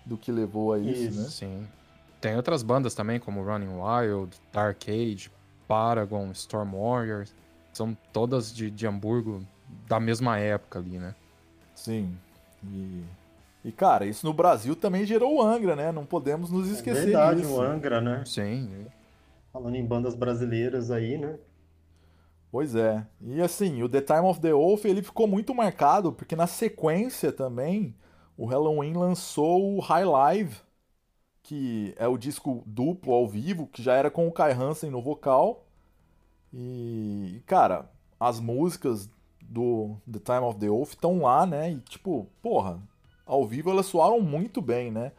[0.05, 1.21] do que levou a isso, isso.
[1.21, 1.29] né?
[1.29, 1.69] Sim.
[2.21, 5.31] Tem outras bandas também, como Running Wild, Dark Age,
[5.67, 7.35] Paragon, Storm Warriors.
[7.73, 9.43] São todas de, de Hamburgo
[9.89, 11.15] da mesma época ali, né?
[11.75, 12.17] Sim.
[12.65, 13.05] E
[13.65, 15.91] e, cara, isso no Brasil também gerou o Angra, né?
[15.91, 17.55] Não podemos nos esquecer é verdade, disso.
[17.55, 18.23] o Angra, né?
[18.25, 18.87] Sim.
[19.53, 21.37] Falando em bandas brasileiras aí, né?
[22.51, 23.07] Pois é.
[23.21, 27.31] E assim, o The Time of the Wolf, ele ficou muito marcado, porque na sequência
[27.31, 27.95] também,
[28.37, 30.57] o Halloween lançou o High Live,
[31.43, 35.03] que é o disco duplo ao vivo, que já era com o Kai Hansen no
[35.03, 35.67] vocal.
[36.53, 39.11] E, cara, as músicas
[39.43, 41.73] do The Time of the Oath estão lá, né?
[41.73, 42.81] E tipo, porra,
[43.27, 45.13] ao vivo elas soaram muito bem, né?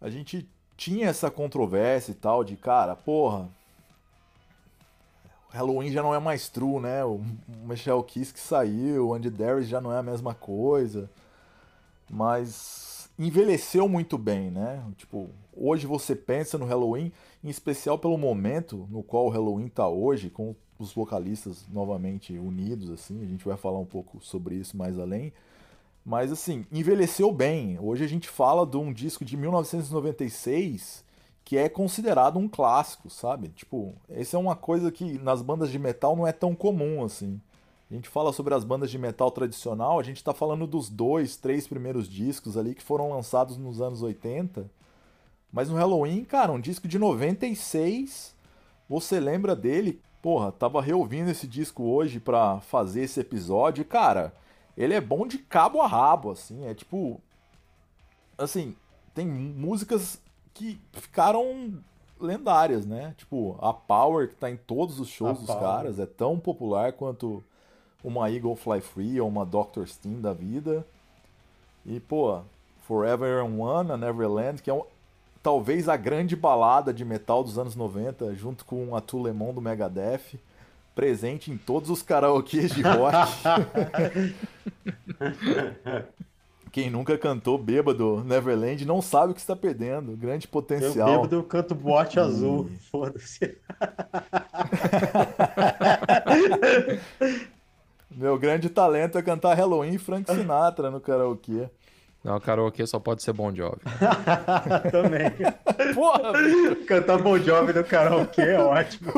[0.00, 3.48] A gente tinha essa controvérsia e tal de, cara, porra,
[5.52, 7.04] Halloween já não é mais true, né?
[7.04, 7.20] O
[7.64, 11.10] Michelle Kiss que saiu, o Andy Darius já não é a mesma coisa.
[12.10, 14.82] Mas envelheceu muito bem, né?
[14.96, 17.12] Tipo, hoje você pensa no Halloween,
[17.44, 22.90] em especial pelo momento no qual o Halloween tá hoje, com os vocalistas novamente unidos,
[22.90, 25.32] assim, a gente vai falar um pouco sobre isso mais além.
[26.04, 27.78] Mas assim, envelheceu bem.
[27.78, 31.04] Hoje a gente fala de um disco de 1996
[31.44, 33.48] que é considerado um clássico, sabe?
[33.48, 37.40] Tipo, essa é uma coisa que nas bandas de metal não é tão comum assim.
[37.90, 41.36] A gente fala sobre as bandas de metal tradicional, a gente está falando dos dois,
[41.36, 44.70] três primeiros discos ali que foram lançados nos anos 80.
[45.52, 48.34] Mas no Halloween, cara, um disco de 96,
[48.88, 50.00] você lembra dele?
[50.22, 54.32] Porra, tava reouvindo esse disco hoje para fazer esse episódio, cara,
[54.74, 57.20] ele é bom de cabo a rabo, assim, é tipo
[58.38, 58.74] assim,
[59.14, 60.21] tem músicas
[60.54, 61.74] que ficaram
[62.20, 63.14] lendárias, né?
[63.18, 65.60] Tipo, a Power, que tá em todos os shows a dos Power.
[65.60, 67.42] caras, é tão popular quanto
[68.02, 70.84] uma Eagle Fly Free ou uma Doctor Steam da vida.
[71.84, 72.40] E, pô,
[72.86, 74.84] Forever and One, a Neverland, que é um,
[75.42, 80.38] talvez a grande balada de metal dos anos 90, junto com a Tulemon do Megadeth,
[80.94, 83.12] presente em todos os karaokês de rock.
[86.72, 90.16] Quem nunca cantou bêbado Neverland não sabe o que está perdendo.
[90.16, 91.06] Grande potencial.
[91.06, 92.70] Eu bêbado eu canto boate azul.
[92.90, 93.58] Foda-se.
[98.10, 101.68] Meu grande talento é cantar Halloween e Frank Sinatra no karaokê.
[102.24, 103.80] Não, karaokê só pode ser Bon Jovi.
[104.92, 105.32] Também.
[105.92, 106.32] Porra,
[106.86, 109.12] Cantar Bon Jovi no karaokê é ótimo.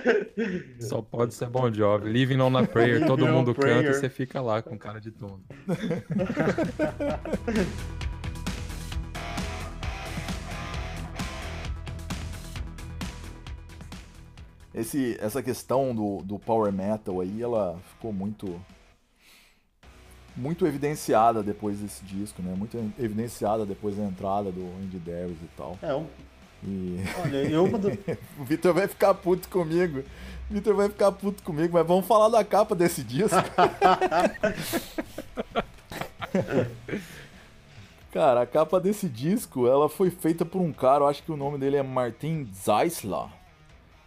[0.80, 2.10] Só pode ser Bon Jovi.
[2.10, 3.76] Living on a Prayer, Living todo mundo prayer.
[3.76, 5.42] canta e você fica lá com cara de tonto.
[14.74, 18.60] Esse, essa questão do, do power metal aí, ela ficou muito
[20.36, 22.54] muito evidenciada depois desse disco, né?
[22.56, 25.78] Muito evidenciada depois da entrada do Andy Darius e tal.
[25.80, 26.06] É, um...
[26.66, 26.96] E...
[27.22, 27.64] Olha, eu...
[28.38, 30.02] o Vitor vai ficar puto comigo.
[30.50, 33.36] O Vitor vai ficar puto comigo, mas vamos falar da capa desse disco.
[38.12, 41.36] cara, a capa desse disco, ela foi feita por um cara, eu acho que o
[41.36, 43.28] nome dele é Martin Zeisler.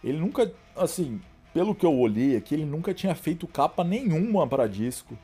[0.02, 1.20] Ele nunca, assim,
[1.54, 5.16] pelo que eu olhei aqui, ele nunca tinha feito capa nenhuma para disco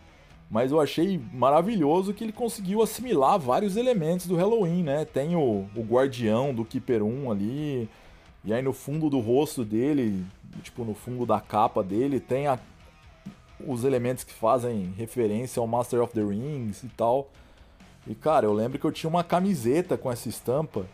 [0.50, 5.04] mas eu achei maravilhoso que ele conseguiu assimilar vários elementos do Halloween, né?
[5.04, 7.88] Tem o, o guardião do Keeper 1 ali,
[8.44, 10.24] e aí no fundo do rosto dele,
[10.62, 12.58] tipo no fundo da capa dele, tem a,
[13.66, 17.30] os elementos que fazem referência ao Master of the Rings e tal.
[18.06, 20.86] E cara, eu lembro que eu tinha uma camiseta com essa estampa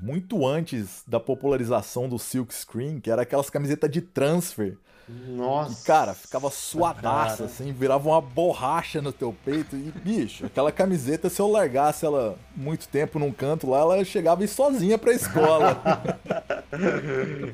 [0.00, 4.76] muito antes da popularização do silk screen, que era aquelas camisetas de transfer
[5.08, 5.82] nossa.
[5.82, 7.44] E, cara, ficava suadaça, cara.
[7.44, 9.76] assim, virava uma borracha no teu peito.
[9.76, 14.42] E, bicho, aquela camiseta, se eu largasse ela muito tempo num canto lá, ela chegava
[14.42, 15.80] e sozinha pra escola.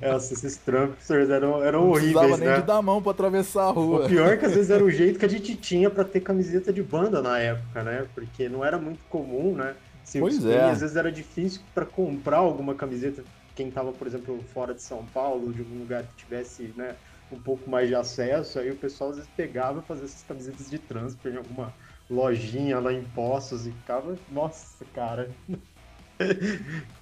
[0.01, 2.61] Nossa, esses trumpsters eram, eram Não horríveis, precisava nem né?
[2.61, 4.07] de dar mão pra atravessar a rua.
[4.07, 6.21] O pior é que às vezes era o jeito que a gente tinha para ter
[6.21, 8.07] camiseta de banda na época, né?
[8.15, 9.75] Porque não era muito comum, né?
[10.19, 10.65] Pois é.
[10.71, 13.23] Às vezes era difícil para comprar alguma camiseta.
[13.55, 16.97] Quem tava, por exemplo, fora de São Paulo, de algum lugar que tivesse, né?
[17.33, 20.69] um pouco mais de acesso, aí o pessoal às vezes pegava e fazia essas camisetas
[20.69, 21.73] de transfer em alguma
[22.09, 25.31] lojinha lá em Poços e ficava, nossa, cara.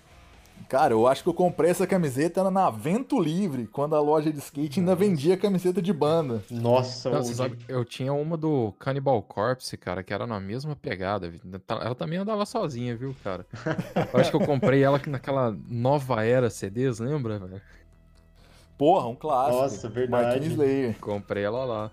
[0.68, 4.38] Cara, eu acho que eu comprei essa camiseta na Vento Livre, quando a loja de
[4.38, 6.42] skate ainda vendia camiseta de banda.
[6.50, 11.32] Nossa, Não, sabe, eu tinha uma do Cannibal Corpse, cara, que era na mesma pegada.
[11.68, 13.46] Ela também andava sozinha, viu, cara?
[14.12, 17.60] Eu acho que eu comprei ela naquela nova era CDs, lembra, velho?
[18.76, 19.62] Porra, um clássico.
[19.62, 20.40] Nossa, verdade.
[20.40, 20.98] Martin Slayer.
[21.00, 21.90] Comprei ela lá.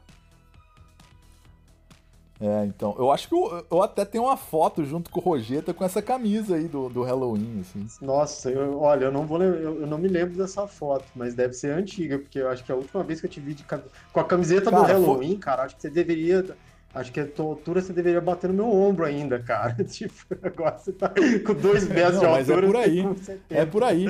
[2.39, 2.93] É, então.
[2.97, 6.01] Eu acho que eu, eu, até tenho uma foto junto com o Rogeta com essa
[6.01, 7.87] camisa aí do, do Halloween, assim.
[8.01, 11.53] Nossa, eu, olha, eu não vou eu, eu, não me lembro dessa foto, mas deve
[11.53, 14.19] ser antiga, porque eu acho que a última vez que eu te vi de, com
[14.19, 15.37] a camiseta cara, do Halloween, foi...
[15.37, 16.45] cara, acho que você deveria.
[16.93, 19.75] Acho que a tua altura você deveria bater no meu ombro ainda, cara.
[19.83, 22.67] tipo, agora você tá com dois metros não, de mas altura.
[22.67, 23.45] Mas é por aí.
[23.49, 24.05] É por aí.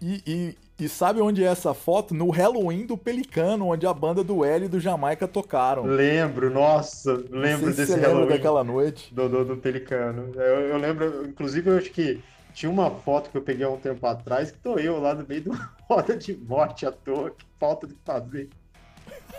[0.00, 2.14] E, e, e, sabe onde é essa foto?
[2.14, 5.84] No Halloween do Pelicano, onde a banda do L e do Jamaica tocaram.
[5.84, 8.28] Lembro, nossa, lembro desse Halloween.
[8.28, 9.12] daquela noite?
[9.12, 10.32] Do, do, do Pelicano.
[10.36, 12.22] Eu, eu, lembro, inclusive, eu acho que
[12.54, 15.26] tinha uma foto que eu peguei há um tempo atrás que tô eu lá no
[15.26, 18.48] meio de uma roda de morte à toa, que falta de fazer.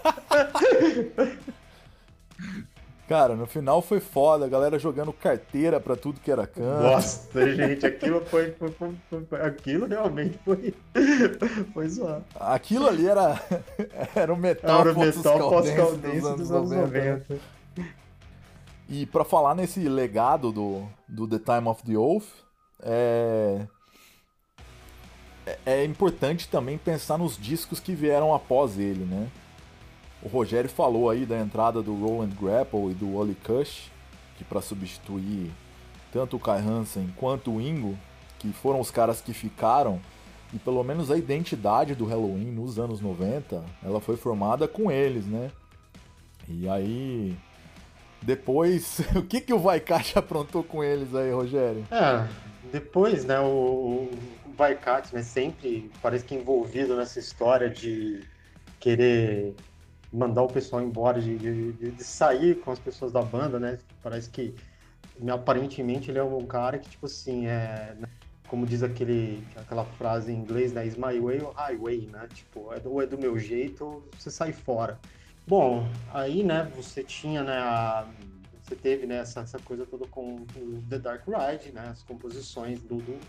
[3.10, 6.84] Cara, no final foi foda, a galera jogando carteira pra tudo que era canto.
[6.84, 8.96] Nossa, gente, aquilo foi, foi, foi,
[9.28, 10.76] foi, Aquilo realmente foi.
[11.74, 12.24] Foi zoado.
[12.36, 13.42] Aquilo ali era.
[14.14, 17.26] Era o metal, era o metal pós-caldense dos, dos anos 90.
[17.28, 17.42] 90.
[18.88, 22.28] E pra falar nesse legado do, do The Time of the Oath,
[22.84, 23.66] é...
[25.66, 29.28] é importante também pensar nos discos que vieram após ele, né?
[30.22, 33.90] O Rogério falou aí da entrada do Roland Grapple e do Wally Kush,
[34.38, 35.52] que para substituir
[36.12, 37.98] tanto o Kai Hansen quanto o Ingo,
[38.38, 40.02] que foram os caras que ficaram,
[40.54, 45.26] e pelo menos a identidade do Halloween nos anos 90, ela foi formada com eles,
[45.26, 45.52] né?
[46.48, 47.38] E aí
[48.22, 51.86] depois, o que que o Vaikat aprontou com eles aí, Rogério?
[51.92, 52.28] É,
[52.72, 58.24] depois, né, o, o Vaikat, né, sempre parece que envolvido nessa história de
[58.80, 59.56] querer
[60.12, 63.78] mandar o pessoal embora, de, de, de, sair com as pessoas da banda, né?
[64.02, 64.56] Parece que
[65.32, 67.96] aparentemente ele é um cara que, tipo assim, é.
[68.00, 68.08] Né?
[68.48, 70.86] Como diz aquele, aquela frase em inglês, né?
[70.86, 72.28] Is my way or highway, né?
[72.34, 75.00] Tipo, é, ou é do meu jeito ou você sai fora.
[75.50, 78.08] Bom, aí, né, você tinha, né, a,
[78.62, 82.80] você teve, né, essa, essa coisa toda com o The Dark Ride, né, as composições
[82.82, 83.20] do, do,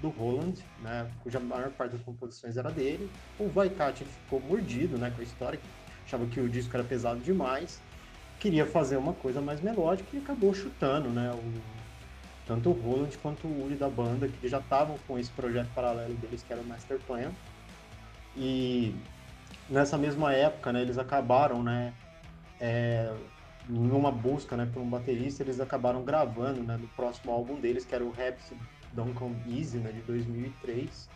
[0.00, 3.08] do Roland, né, cuja maior parte das composições era dele.
[3.38, 5.60] O Vaikat ficou mordido, né, com a história,
[6.08, 7.80] achava que o disco era pesado demais,
[8.40, 11.30] queria fazer uma coisa mais melódica e acabou chutando, né?
[11.34, 11.78] O,
[12.46, 16.14] tanto o Roland quanto o Uli da banda, que já estavam com esse projeto paralelo
[16.14, 17.30] deles, que era o Master Plan.
[18.34, 18.94] E
[19.68, 21.92] nessa mesma época, né, eles acabaram, né,
[22.58, 23.12] é,
[23.68, 27.84] em uma busca, né, por um baterista, eles acabaram gravando, né, no próximo álbum deles,
[27.84, 28.50] que era o Raps
[28.94, 31.10] Don't Come Easy, né, de 2003.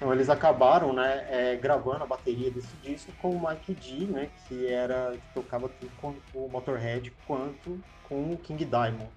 [0.00, 4.30] Então eles acabaram, né, é, gravando a bateria desse disco com o Mike D, né,
[4.48, 7.78] que era que tocava tanto com o Motorhead quanto
[8.08, 9.10] com o King Diamond.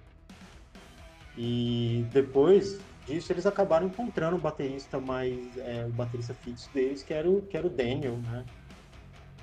[1.38, 7.14] E depois disso eles acabaram encontrando o baterista mais é, o baterista fixo deles, que
[7.14, 8.44] era o que era o Daniel, né?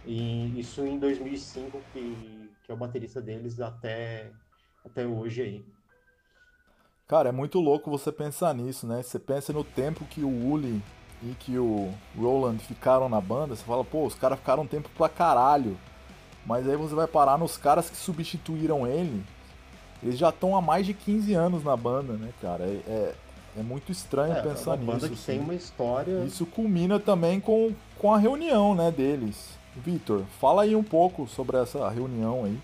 [0.05, 4.29] E isso em 2005 que, que é o baterista deles até
[4.85, 5.65] até hoje aí.
[7.07, 9.01] Cara, é muito louco você pensar nisso, né?
[9.01, 10.81] Você pensa no tempo que o Uli
[11.23, 14.89] e que o Roland ficaram na banda, você fala, pô, os caras ficaram um tempo
[14.97, 15.77] pra caralho.
[16.45, 19.23] Mas aí você vai parar nos caras que substituíram ele.
[20.01, 22.63] Eles já estão há mais de 15 anos na banda, né, cara?
[22.63, 23.15] É, é,
[23.59, 25.07] é muito estranho é, pensar é uma banda nisso.
[25.09, 25.25] que assim.
[25.33, 26.23] tem uma história.
[26.25, 29.59] Isso culmina também com, com a reunião, né, deles.
[29.75, 32.59] Vitor, fala aí um pouco sobre essa reunião aí.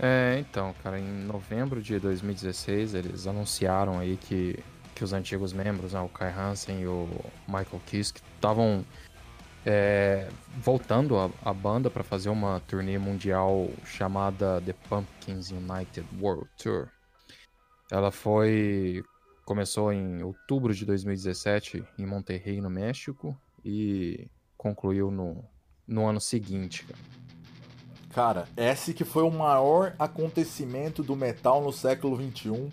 [0.00, 4.58] É, então, cara, em novembro de 2016 eles anunciaram aí que
[4.94, 7.08] que os antigos membros, né, o Kai Hansen e o
[7.46, 8.84] Michael Kiske, estavam
[9.64, 10.28] é,
[10.58, 16.88] voltando a, a banda para fazer uma turnê mundial chamada The Pumpkins United World Tour.
[17.90, 19.04] Ela foi
[19.44, 25.44] começou em outubro de 2017 em Monterrey, no México, e concluiu no,
[25.86, 26.86] no ano seguinte.
[28.10, 32.70] Cara, esse que foi o maior acontecimento do metal no século 21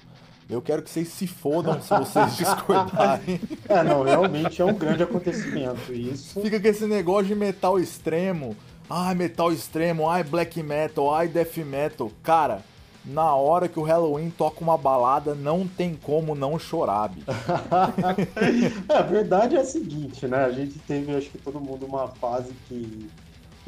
[0.50, 3.40] eu quero que vocês se fodam se vocês discordarem.
[3.68, 6.42] É, não, realmente é um grande acontecimento isso.
[6.42, 8.56] Fica com esse negócio de metal extremo.
[8.90, 12.12] Ai, metal extremo, ai, black metal, ai, death metal.
[12.24, 12.64] Cara,
[13.06, 17.28] na hora que o Halloween toca uma balada, não tem como não chorar, bicho.
[18.90, 20.46] é, a verdade é a seguinte, né?
[20.46, 23.08] A gente teve, acho que todo mundo, uma fase que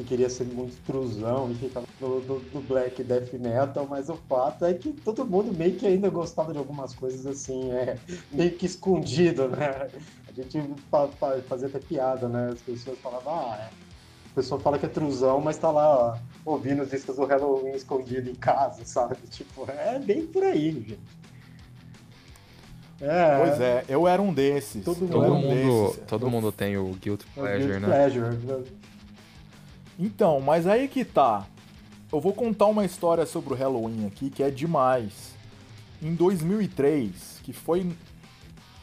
[0.01, 4.15] que queria ser muito truzão e ficava do, do, do, black death metal, mas o
[4.27, 7.97] fato é que todo mundo meio que ainda gostava de algumas coisas assim, é,
[8.31, 9.87] meio que escondido, né?
[10.27, 10.61] A gente
[11.47, 12.49] fazia até piada, né?
[12.53, 13.65] As pessoas falavam, ah, é.
[14.31, 17.71] a pessoa fala que é truzão, mas tá lá ó, ouvindo os discos do Halloween
[17.71, 19.17] escondido em casa, sabe?
[19.29, 20.99] Tipo, é bem por aí, gente.
[23.01, 24.85] É, pois é, eu era um desses.
[24.85, 26.03] Todo, todo mundo, um desses.
[26.05, 27.87] todo mundo tem o guilt pleasure, o guilt né?
[27.87, 28.37] Pleasure.
[29.99, 31.47] Então, mas aí que tá.
[32.11, 35.33] Eu vou contar uma história sobre o Halloween aqui que é demais.
[36.01, 37.89] Em 2003, que foi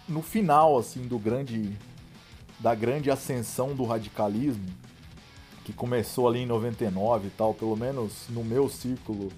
[0.09, 1.77] no final assim do grande
[2.59, 4.67] da grande ascensão do radicalismo,
[5.65, 9.31] que começou ali em 99 e tal, pelo menos no meu círculo,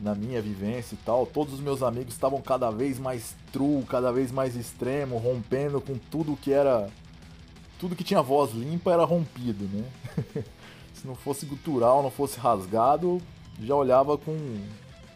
[0.00, 4.10] na minha vivência e tal, todos os meus amigos estavam cada vez mais true, cada
[4.10, 6.88] vez mais extremo, rompendo com tudo que era
[7.78, 9.84] tudo que tinha voz limpa era rompido, né?
[11.06, 13.22] não fosse gutural, não fosse rasgado,
[13.60, 14.36] já olhava com,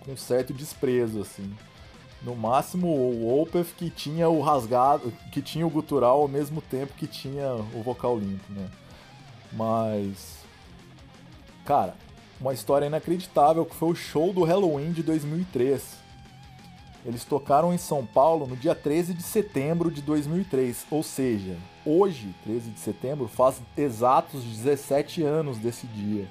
[0.05, 1.53] com certo desprezo, assim.
[2.23, 6.93] No máximo o Opeth que tinha o rasgado, que tinha o gutural ao mesmo tempo
[6.95, 8.71] que tinha o vocal limpo, né?
[9.53, 10.41] Mas
[11.71, 11.95] Cara,
[12.41, 16.01] uma história inacreditável que foi o show do Halloween de 2003.
[17.07, 21.57] Eles tocaram em São Paulo no dia 13 de setembro de 2003, ou seja,
[21.91, 26.29] hoje, 13 de setembro, faz exatos 17 anos desse dia.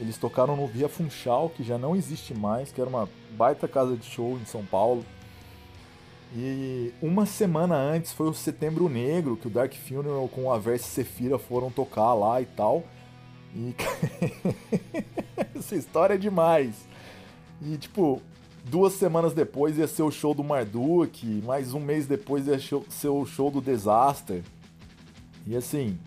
[0.00, 3.96] Eles tocaram no Via Funchal, que já não existe mais, que era uma baita casa
[3.96, 5.04] de show em São Paulo.
[6.36, 10.84] E uma semana antes foi o Setembro Negro, que o Dark Funeral com a Verse
[10.84, 12.84] Sefira foram tocar lá e tal.
[13.54, 13.74] E
[15.56, 16.86] essa história é demais.
[17.60, 18.22] E tipo,
[18.64, 23.08] duas semanas depois ia ser o show do Marduk, mais um mês depois ia ser
[23.08, 24.42] o show do Disaster.
[25.48, 25.98] E assim,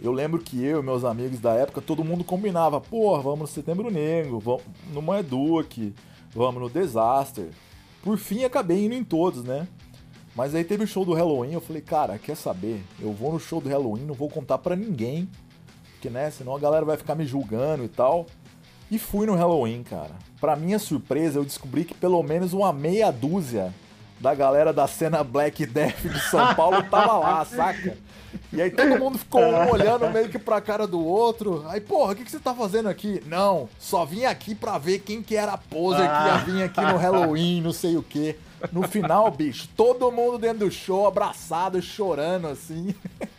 [0.00, 3.46] eu lembro que eu e meus amigos da época, todo mundo combinava, pô, vamos no
[3.48, 5.92] Setembro Negro, vamos no Marduk,
[6.32, 7.48] vamos no Disaster.
[8.04, 9.66] Por fim, acabei indo em todos, né?
[10.36, 12.84] Mas aí teve o show do Halloween, eu falei, cara, quer saber?
[13.00, 15.28] Eu vou no show do Halloween, não vou contar para ninguém,
[15.94, 18.26] porque, né, senão a galera vai ficar me julgando e tal.
[18.92, 20.12] E fui no Halloween, cara.
[20.40, 23.74] Pra minha surpresa, eu descobri que pelo menos uma meia dúzia
[24.20, 27.96] da galera da cena Black Death de São Paulo tava lá, saca?
[28.52, 31.64] E aí todo mundo ficou um olhando meio que pra cara do outro.
[31.68, 33.22] Aí, porra, o que, que você tá fazendo aqui?
[33.26, 36.80] Não, só vim aqui pra ver quem que era a poser que ia vir aqui
[36.80, 38.36] no Halloween, não sei o quê.
[38.72, 42.94] No final, bicho, todo mundo dentro do show, abraçado, chorando, assim.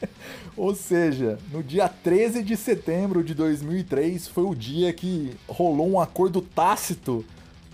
[0.56, 6.00] Ou seja, no dia 13 de setembro de 2003 foi o dia que rolou um
[6.00, 7.26] acordo tácito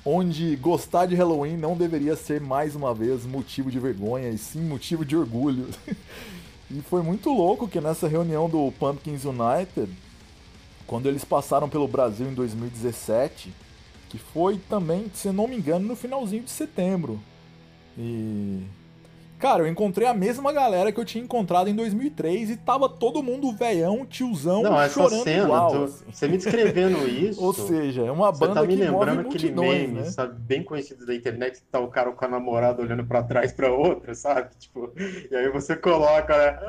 [0.03, 4.61] onde gostar de Halloween não deveria ser mais uma vez motivo de vergonha e sim
[4.61, 5.67] motivo de orgulho.
[6.73, 9.91] e foi muito louco que nessa reunião do Pumpkins United,
[10.87, 13.53] quando eles passaram pelo Brasil em 2017,
[14.09, 17.19] que foi também, se não me engano, no finalzinho de setembro.
[17.97, 18.63] E
[19.41, 23.23] Cara, eu encontrei a mesma galera que eu tinha encontrado em 2003 e tava todo
[23.23, 25.83] mundo velhão, tiozão, Não, chorando cena, igual.
[25.85, 26.05] Assim.
[26.11, 27.43] Você me descrevendo isso.
[27.43, 30.03] Ou seja, é uma banda você tá me que lembrando aquele meme, né?
[30.03, 33.51] sabe, bem conhecido da internet, que tá o cara com a namorada olhando pra trás
[33.51, 34.51] pra outra, sabe?
[34.59, 34.93] Tipo,
[35.31, 36.59] e aí você coloca, né?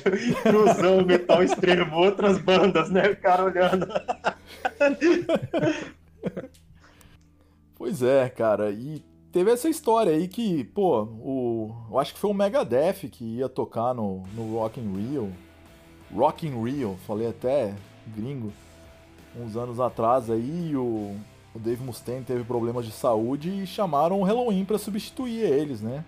[0.42, 3.10] Cruzão, metal extremo, outras bandas, né?
[3.10, 3.86] O cara olhando.
[7.74, 9.02] Pois é, cara, e
[9.32, 13.48] teve essa história aí que, pô, o, eu acho que foi o Megadeth que ia
[13.48, 15.32] tocar no, no Rock in Rio.
[16.14, 17.74] Rock in Rio, falei até
[18.06, 18.52] gringo,
[19.34, 21.16] uns anos atrás aí, o,
[21.54, 26.04] o Dave Mustaine teve problemas de saúde e chamaram o Halloween para substituir eles, né?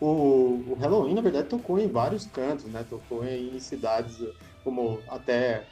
[0.00, 2.84] O, o Halloween, na verdade, tocou em vários cantos, né?
[2.88, 4.18] Tocou em cidades
[4.62, 5.64] como até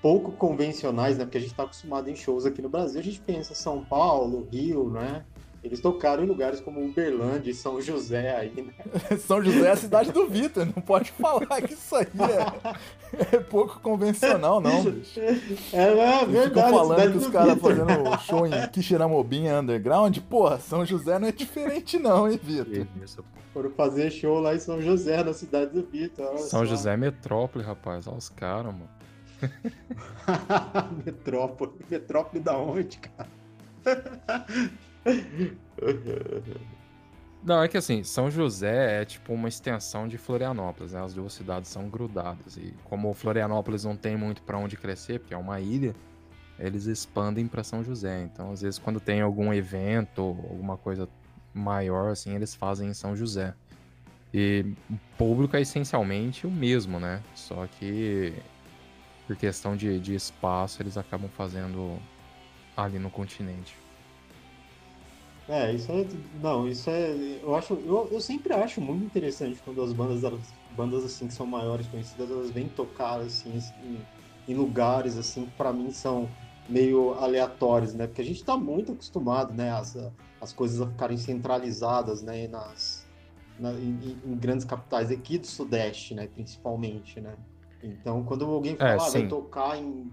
[0.00, 1.24] pouco convencionais, né?
[1.24, 4.48] Porque a gente está acostumado em shows aqui no Brasil, a gente pensa São Paulo,
[4.50, 5.24] Rio, né?
[5.62, 8.72] Eles tocaram em lugares como Uberlândia e São José aí, né?
[9.18, 12.06] São José é a cidade do Vitor, não pode falar que isso aí
[13.12, 15.18] é, é pouco convencional, não, bicho.
[15.18, 15.30] É,
[15.72, 16.48] é verdade.
[16.48, 21.32] ficam falando que os caras fazendo show em Quixeramobim underground, porra, São José não é
[21.32, 22.86] diferente não, hein, Vitor?
[23.52, 26.38] Foram fazer show lá em São José, na cidade do Vitor.
[26.38, 26.64] São só.
[26.64, 28.06] José é metrópole, rapaz.
[28.06, 28.97] Olha os caras, mano.
[31.04, 31.72] Metrópole.
[31.90, 33.28] Metrópole da onde, cara?
[37.42, 41.02] Não, é que assim, São José é tipo uma extensão de Florianópolis, né?
[41.02, 42.56] As duas cidades são grudadas.
[42.56, 45.94] E como Florianópolis não tem muito pra onde crescer, porque é uma ilha,
[46.58, 48.22] eles expandem pra São José.
[48.22, 51.08] Então, às vezes, quando tem algum evento, alguma coisa
[51.54, 53.54] maior, assim, eles fazem em São José.
[54.34, 57.22] E o público é essencialmente o mesmo, né?
[57.34, 58.34] Só que
[59.28, 61.98] por questão de, de espaço, eles acabam fazendo
[62.74, 63.76] ali no continente.
[65.46, 66.06] É, isso é.
[66.42, 67.38] Não, isso é.
[67.42, 67.74] Eu acho.
[67.74, 71.86] Eu, eu sempre acho muito interessante quando as bandas, elas, bandas assim que são maiores,
[71.88, 74.00] conhecidas, elas vêm tocar assim em,
[74.52, 76.30] em lugares assim que pra mim são
[76.68, 78.06] meio aleatórios, né?
[78.06, 79.70] Porque a gente tá muito acostumado, né?
[79.70, 79.94] As,
[80.40, 82.46] as coisas a ficarem centralizadas, né?
[82.48, 83.06] Nas,
[83.58, 86.26] na- em, em grandes capitais aqui do Sudeste, né?
[86.26, 87.34] Principalmente, né?
[87.82, 90.10] Então, quando alguém fala, É, ah, vai tocar em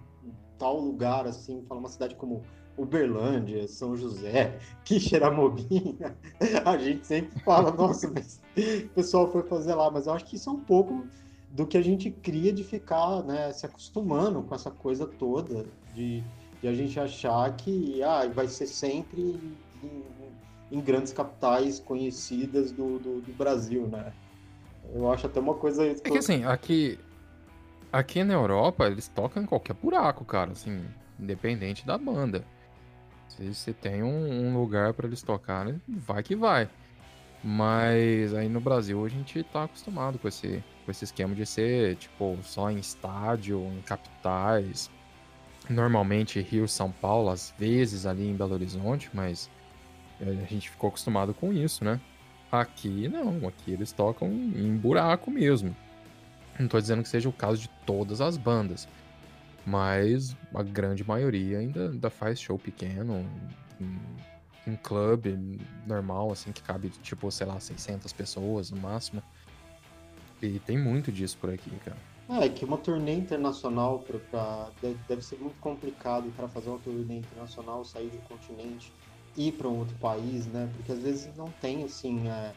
[0.57, 2.43] tal lugar, assim, fala uma cidade como
[2.77, 5.97] Uberlândia, São José, Quixeramobim,
[6.65, 10.35] a gente sempre fala, nossa, mas o pessoal foi fazer lá, mas eu acho que
[10.35, 11.05] isso é um pouco
[11.51, 16.21] do que a gente cria de ficar, né, se acostumando com essa coisa toda, de,
[16.61, 19.39] de a gente achar que ah, vai ser sempre
[19.81, 20.03] em,
[20.69, 24.11] em grandes capitais conhecidas do, do, do Brasil, né?
[24.93, 25.85] Eu acho até uma coisa...
[25.87, 26.99] É que assim, aqui,
[27.95, 30.85] aqui na Europa, eles tocam em qualquer buraco, cara, assim,
[31.19, 32.45] independente da banda.
[33.29, 36.69] Se você tem um, um lugar pra eles tocarem, vai que vai.
[37.43, 41.95] Mas aí no Brasil a gente tá acostumado com esse, com esse esquema de ser,
[41.95, 44.89] tipo, só em estádio, em capitais.
[45.69, 49.49] normalmente Rio, São Paulo, às vezes ali em Belo Horizonte, mas
[50.19, 51.99] é, a gente ficou acostumado com isso, né?
[52.51, 55.75] Aqui não, aqui eles tocam em buraco mesmo.
[56.59, 58.87] Não tô dizendo que seja o caso de todas as bandas,
[59.65, 63.27] mas a grande maioria ainda, ainda faz show pequeno,
[64.67, 69.21] em clube normal, assim, que cabe, tipo, sei lá, 600 pessoas no máximo.
[70.41, 71.97] E tem muito disso por aqui, cara.
[72.27, 74.71] É, que uma turnê internacional pra, pra
[75.07, 78.91] deve, ser muito complicado para fazer uma turnê internacional, sair do continente,
[79.37, 80.67] ir para um outro país, né?
[80.75, 82.51] Porque às vezes não tem, assim, é,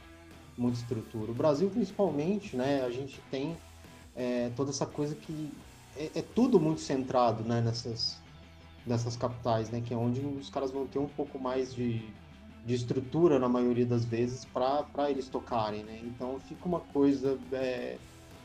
[0.57, 1.30] muita estrutura.
[1.30, 2.82] O Brasil, principalmente, né?
[2.82, 3.57] A gente tem
[4.19, 5.53] é, toda essa coisa que
[5.97, 7.61] é, é, tudo muito centrado, né?
[7.61, 8.19] Nessas,
[8.85, 9.81] nessas capitais, né?
[9.81, 12.03] Que é onde os caras vão ter um pouco mais de,
[12.66, 16.01] de estrutura, na maioria das vezes, para eles tocarem, né?
[16.03, 17.97] Então fica uma coisa é,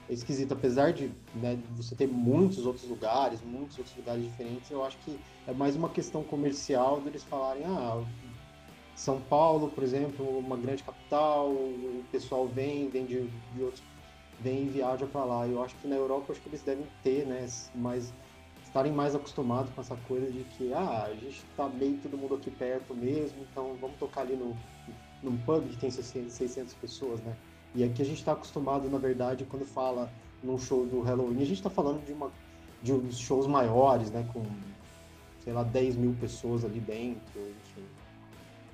[0.07, 0.53] esquisita.
[0.53, 5.19] Apesar de né, você ter muitos outros lugares, muitos outros lugares diferentes, eu acho que
[5.47, 8.03] é mais uma questão comercial deles falarem, ah,
[8.95, 13.81] São Paulo, por exemplo, uma grande capital, o pessoal vem, vem de, de outros,
[14.39, 15.47] vem e viaja para lá.
[15.47, 18.13] Eu acho que na Europa, acho que eles devem ter, né, mais
[18.63, 22.33] estarem mais acostumados com essa coisa de que ah, a gente tá meio todo mundo
[22.33, 24.57] aqui perto mesmo, então vamos tocar ali no
[25.21, 27.33] num pub que tem 600 pessoas, né?
[27.73, 30.11] E aqui a gente está acostumado, na verdade, quando fala
[30.43, 32.29] num show do Halloween, a gente está falando de uma
[32.81, 34.27] de uns shows maiores, né?
[34.33, 34.43] Com
[35.43, 37.21] sei lá 10 mil pessoas ali dentro.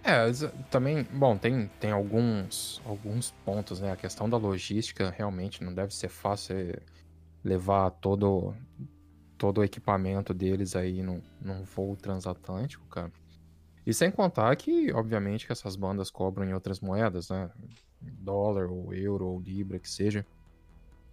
[0.09, 0.31] É,
[0.71, 3.91] também, bom, tem, tem alguns, alguns pontos, né?
[3.91, 6.55] A questão da logística realmente não deve ser fácil
[7.43, 8.55] levar todo,
[9.37, 13.11] todo o equipamento deles aí num, num voo transatlântico, cara.
[13.85, 17.47] E sem contar que, obviamente, que essas bandas cobram em outras moedas, né?
[18.01, 20.25] Dólar, ou euro, ou libra, que seja.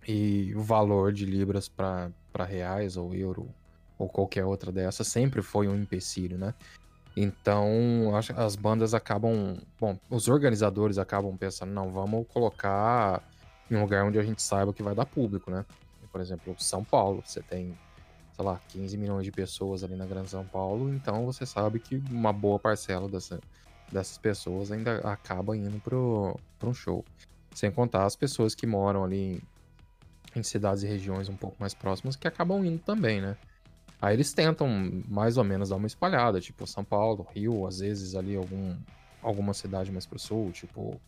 [0.09, 2.11] E o valor de libras para
[2.47, 3.55] reais, ou euro,
[3.99, 6.55] ou qualquer outra dessas, sempre foi um empecilho, né?
[7.17, 9.57] Então, as bandas acabam.
[9.81, 13.23] Bom, os organizadores acabam pensando, não, vamos colocar
[13.71, 15.65] em um lugar onde a gente saiba que vai dar público, né?
[16.13, 17.77] Por exemplo, São Paulo, você tem
[18.37, 21.97] sei lá, 15 milhões de pessoas ali na Grande São Paulo, então você sabe que
[22.11, 23.41] uma boa parcela dessa,
[23.91, 27.03] dessas pessoas ainda acaba indo pro um show.
[27.55, 29.41] Sem contar as pessoas que moram ali
[30.35, 33.39] em, em cidades e regiões um pouco mais próximas que acabam indo também, né?
[34.01, 34.69] Aí eles tentam
[35.09, 38.77] mais ou menos dar uma espalhada, tipo São Paulo, Rio, às vezes ali algum,
[39.23, 41.01] alguma cidade mais pro sul, tipo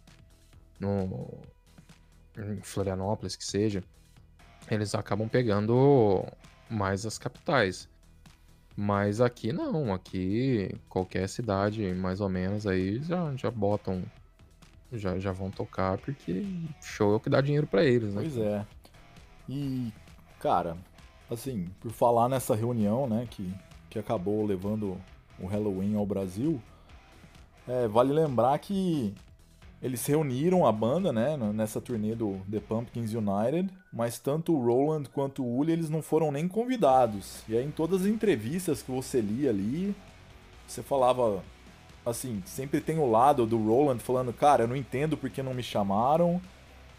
[0.80, 1.28] no
[2.36, 3.82] em Florianópolis que seja.
[4.70, 6.24] Eles acabam pegando
[6.70, 7.88] mais as capitais.
[8.76, 14.04] Mas aqui não, aqui qualquer cidade, mais ou menos, aí já, já botam,
[14.92, 16.46] já, já vão tocar, porque
[16.80, 18.22] show é o que dá dinheiro para eles, né?
[18.22, 18.64] Pois é.
[19.48, 19.92] E,
[20.38, 20.76] cara,
[21.30, 23.52] assim, por falar nessa reunião, né, que,
[23.90, 24.96] que acabou levando
[25.38, 26.60] o Halloween ao Brasil,
[27.66, 29.14] é, vale lembrar que
[29.80, 35.04] eles reuniram a banda, né, nessa turnê do The Pumpkins United, mas tanto o Roland
[35.12, 37.42] quanto o Uli eles não foram nem convidados.
[37.48, 39.94] E aí em todas as entrevistas que você lia ali,
[40.66, 41.44] você falava
[42.04, 45.62] assim, sempre tem o lado do Roland falando, cara, eu não entendo porque não me
[45.62, 46.40] chamaram.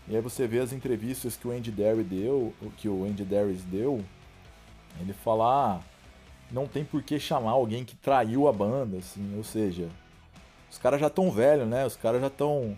[0.07, 3.63] E aí você vê as entrevistas que o Andy Derry deu, que o Andy Darius
[3.63, 4.03] deu,
[4.99, 5.79] ele fala, ah,
[6.51, 9.89] não tem por que chamar alguém que traiu a banda, assim, ou seja,
[10.71, 11.85] os caras já estão velhos, né?
[11.85, 12.77] Os caras já estão.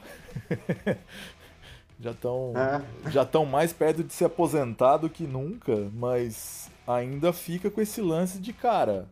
[2.00, 2.54] já estão.
[2.56, 3.12] É.
[3.12, 8.02] Já estão mais perto de se aposentar do que nunca, mas ainda fica com esse
[8.02, 9.08] lance de, cara,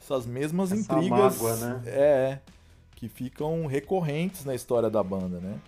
[0.00, 1.40] essas mesmas Essa intrigas.
[1.40, 1.82] Mágoa, né?
[1.86, 2.38] É.
[2.96, 5.58] Que ficam recorrentes na história da banda, né?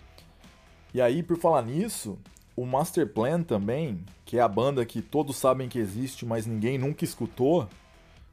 [0.93, 2.17] E aí, por falar nisso,
[2.59, 6.77] o Master Plan também, que é a banda que todos sabem que existe, mas ninguém
[6.77, 7.67] nunca escutou,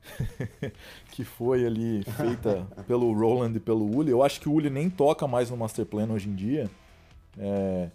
[1.13, 4.11] que foi ali feita pelo Roland e pelo Uli.
[4.11, 6.69] Eu acho que o Uli nem toca mais no Master Plan hoje em dia.
[7.39, 7.89] É...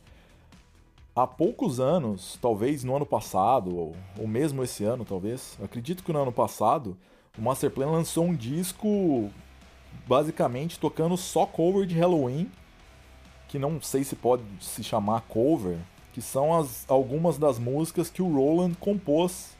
[1.13, 6.13] Há poucos anos, talvez no ano passado, ou, ou mesmo esse ano, talvez, acredito que
[6.13, 6.95] no ano passado,
[7.38, 9.29] o Master Plan lançou um disco
[10.07, 12.49] basicamente tocando só cover de Halloween,
[13.49, 15.77] que não sei se pode se chamar cover,
[16.14, 19.51] que são as, algumas das músicas que o Roland compôs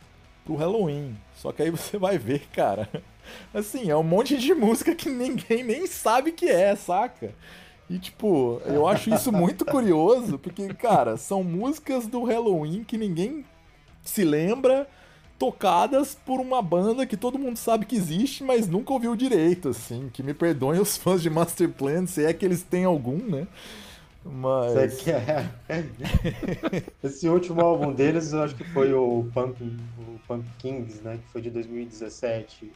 [0.46, 1.16] pro Halloween.
[1.36, 2.90] Só que aí você vai ver, cara.
[3.54, 7.34] Assim, é um monte de música que ninguém nem sabe que é, saca?
[7.90, 13.44] E, tipo, eu acho isso muito curioso, porque, cara, são músicas do Halloween que ninguém
[14.02, 14.88] se lembra,
[15.38, 20.10] tocadas por uma banda que todo mundo sabe que existe, mas nunca ouviu direito, assim.
[20.14, 23.48] Que me perdoem os fãs de Master Plan, se é que eles têm algum, né?
[24.24, 25.02] Mas.
[25.02, 25.52] Quer...
[27.04, 31.18] Esse último álbum deles, eu acho que foi o Pump, o Pump Kings, né?
[31.18, 32.72] Que foi de 2017.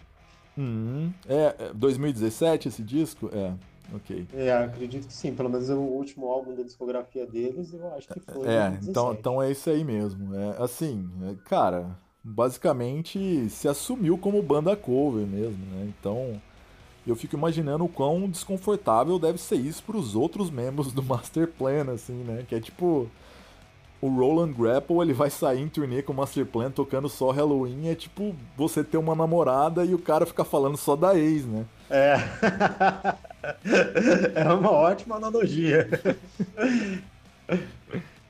[0.58, 1.14] Uhum.
[1.28, 3.30] É, 2017 esse disco?
[3.34, 3.54] É,
[3.94, 4.26] ok.
[4.34, 5.36] É, acredito que sim.
[5.36, 8.48] Pelo menos o último álbum da discografia deles, eu acho que foi.
[8.48, 8.90] É, 2017.
[8.90, 10.34] então, então é isso aí mesmo.
[10.34, 15.94] É, assim, é, cara, basicamente se assumiu como banda cover mesmo, né?
[16.00, 16.42] Então
[17.10, 21.48] eu fico imaginando o quão desconfortável deve ser isso para os outros membros do Master
[21.48, 22.46] Plan, assim, né?
[22.48, 23.10] Que é tipo
[24.02, 27.88] o Roland Grapple ele vai sair em turnê com o Master Plan tocando só Halloween,
[27.88, 31.66] é tipo você ter uma namorada e o cara ficar falando só da ex, né?
[31.90, 32.18] É.
[34.36, 35.88] é uma ótima analogia.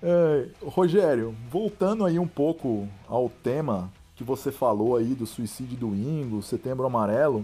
[0.08, 5.96] É, Rogério, voltando aí um pouco ao tema que você falou aí do suicídio do
[5.96, 7.44] Ingo, Setembro Amarelo,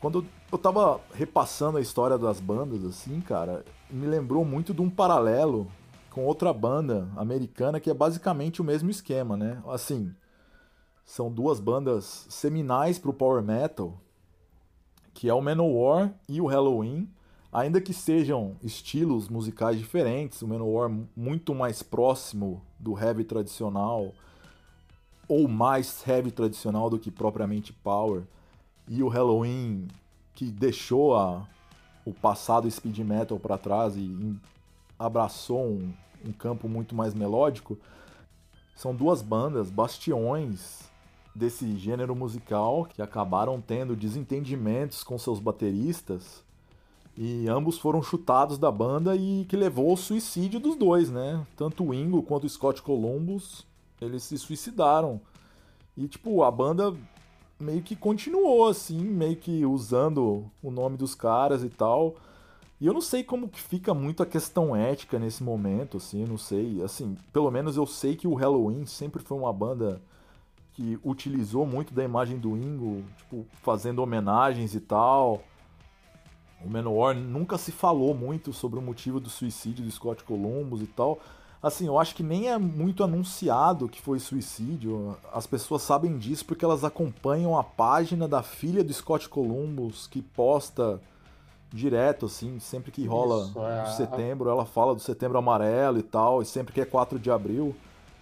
[0.00, 4.88] quando eu tava repassando a história das bandas, assim, cara, me lembrou muito de um
[4.88, 5.66] paralelo
[6.10, 9.62] com outra banda americana que é basicamente o mesmo esquema, né?
[9.66, 10.14] Assim,
[11.04, 14.00] são duas bandas seminais pro power metal,
[15.14, 17.08] que é o Manowar e o Halloween,
[17.52, 24.12] ainda que sejam estilos musicais diferentes, o Manowar muito mais próximo do heavy tradicional
[25.26, 28.22] ou mais heavy tradicional do que propriamente power,
[28.88, 29.88] e o Halloween
[30.34, 31.46] que deixou a,
[32.04, 34.34] o passado speed metal para trás e
[34.98, 35.92] abraçou um,
[36.24, 37.78] um campo muito mais melódico,
[38.74, 40.88] são duas bandas bastiões
[41.34, 46.44] desse gênero musical que acabaram tendo desentendimentos com seus bateristas
[47.20, 51.44] e ambos foram chutados da banda e que levou ao suicídio dos dois, né?
[51.56, 53.66] Tanto o Ingo quanto o Scott Columbus,
[54.00, 55.20] eles se suicidaram.
[55.96, 56.94] E tipo, a banda
[57.58, 62.16] meio que continuou assim, meio que usando o nome dos caras e tal.
[62.80, 66.38] E eu não sei como que fica muito a questão ética nesse momento, assim, não
[66.38, 66.80] sei.
[66.82, 70.00] Assim, pelo menos eu sei que o Halloween sempre foi uma banda
[70.74, 75.42] que utilizou muito da imagem do Ingo, tipo, fazendo homenagens e tal.
[76.64, 80.86] O Manowar nunca se falou muito sobre o motivo do suicídio do Scott Columbus e
[80.86, 81.18] tal.
[81.62, 85.16] Assim, eu acho que nem é muito anunciado que foi suicídio.
[85.32, 90.22] As pessoas sabem disso porque elas acompanham a página da filha do Scott Columbus que
[90.22, 91.00] posta
[91.72, 93.82] direto, assim, sempre que rola Isso, é.
[93.82, 97.30] de setembro, ela fala do setembro amarelo e tal, e sempre que é 4 de
[97.30, 97.76] abril,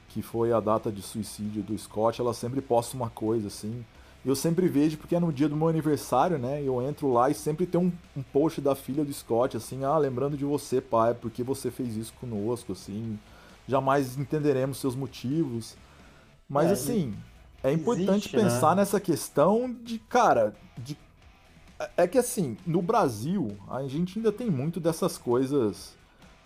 [0.08, 3.84] que foi a data de suicídio do Scott, ela sempre posta uma coisa, assim.
[4.26, 6.60] Eu sempre vejo porque é no dia do meu aniversário, né?
[6.60, 9.96] Eu entro lá e sempre tem um, um post da filha do Scott, assim, ah,
[9.96, 13.16] lembrando de você, pai, porque você fez isso conosco, assim.
[13.68, 15.76] Jamais entenderemos seus motivos.
[16.48, 17.14] Mas É, assim,
[17.62, 18.42] é importante existe, né?
[18.42, 20.98] pensar nessa questão de, cara, de
[21.96, 25.94] é que assim, no Brasil, a gente ainda tem muito dessas coisas.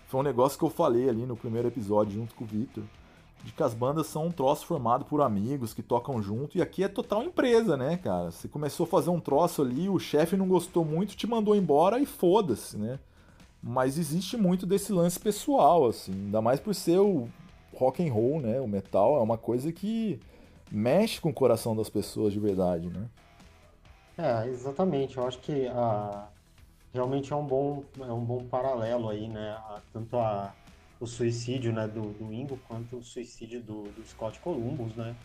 [0.08, 2.84] Foi um negócio que eu falei ali no primeiro episódio junto com o Victor.
[3.44, 6.58] De que as bandas são um troço formado por amigos que tocam junto.
[6.58, 8.30] E aqui é total empresa, né, cara?
[8.30, 11.98] Você começou a fazer um troço ali, o chefe não gostou muito, te mandou embora
[11.98, 12.98] e foda-se, né?
[13.62, 16.12] Mas existe muito desse lance pessoal, assim.
[16.12, 17.28] Ainda mais por ser o
[17.74, 18.60] rock and roll, né?
[18.60, 20.20] O metal é uma coisa que
[20.70, 23.06] mexe com o coração das pessoas de verdade, né?
[24.18, 25.16] É, exatamente.
[25.16, 26.28] Eu acho que a,
[26.92, 29.50] realmente é um bom, é um bom paralelo aí, né?
[29.52, 30.52] A- tanto a,
[31.00, 35.16] o suicídio, né, do, do Ingo quanto o suicídio do, do Scott Columbus, né?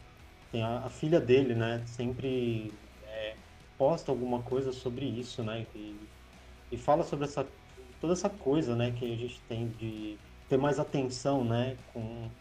[0.51, 1.86] Tem a, a filha dele, né?
[1.86, 2.71] Sempre
[3.03, 3.36] é,
[3.78, 5.67] posta alguma coisa sobre isso, né?
[5.76, 5.95] E,
[6.71, 7.45] e fala sobre essa,
[7.99, 8.91] toda essa coisa, né?
[8.91, 10.17] Que a gente tem de
[10.47, 11.78] ter mais atenção, né?
[11.93, 12.32] Com,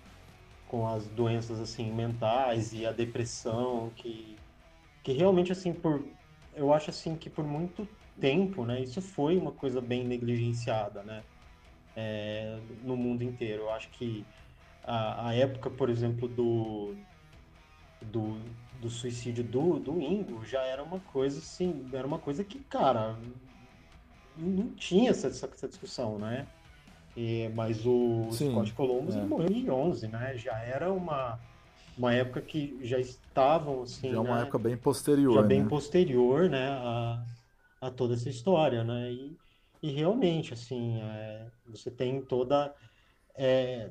[0.69, 4.37] com as doenças, assim, mentais e a depressão, que,
[5.03, 6.05] que realmente, assim, por
[6.55, 7.87] eu acho assim que por muito
[8.21, 11.25] tempo, né, isso foi uma coisa bem negligenciada, né,
[11.97, 13.63] é, no mundo inteiro.
[13.63, 14.25] Eu acho que
[14.85, 16.95] a, a época, por exemplo, do,
[18.03, 18.39] do,
[18.81, 23.17] do suicídio do, do Ingo já era uma coisa assim, era uma coisa que, cara,
[24.37, 26.47] não tinha essa, essa, discussão, né?
[27.17, 29.23] E, mas o Sim, Scott Columbus é.
[29.23, 30.37] morreu em 11, né?
[30.37, 31.39] Já era uma,
[31.97, 34.43] uma época que já estavam assim, Já é uma né?
[34.43, 35.69] época bem posterior, já bem né?
[35.69, 37.25] posterior, né, a,
[37.81, 39.37] a toda essa história, né, e,
[39.85, 42.75] e realmente, assim, é, você tem toda
[43.37, 43.91] é,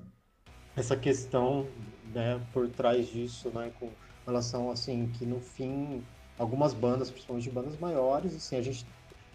[0.75, 1.67] essa questão,
[2.11, 3.91] né, por trás disso, né, com
[4.25, 6.03] relação, assim, que no fim,
[6.35, 8.87] algumas bandas, principalmente bandas maiores, assim, a gente,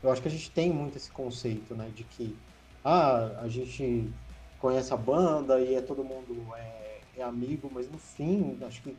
[0.03, 2.37] eu acho que a gente tem muito esse conceito, né, de que,
[2.85, 4.11] ah, a gente
[4.59, 8.97] conhece a banda e é todo mundo é, é amigo, mas no fim, acho que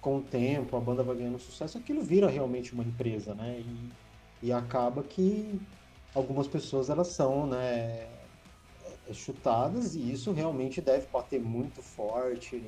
[0.00, 3.58] com o tempo, a banda vai ganhando sucesso, aquilo vira realmente uma empresa, né?
[3.58, 5.60] E, e acaba que
[6.14, 8.08] algumas pessoas elas são, né?
[9.12, 12.62] chutadas e isso realmente deve bater muito forte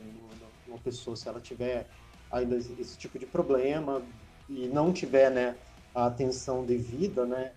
[0.67, 1.89] numa pessoa se ela tiver
[2.31, 4.03] ainda esse tipo de problema
[4.49, 5.57] e não tiver né,
[5.95, 7.53] a atenção devida né,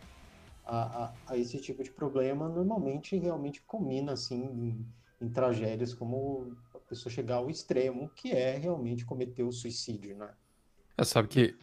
[0.66, 6.56] a, a, a esse tipo de problema, normalmente realmente combina assim em, em tragédias como
[6.74, 10.30] a pessoa chegar ao extremo, que é realmente cometer o suicídio, né?
[10.98, 11.56] É, sabe que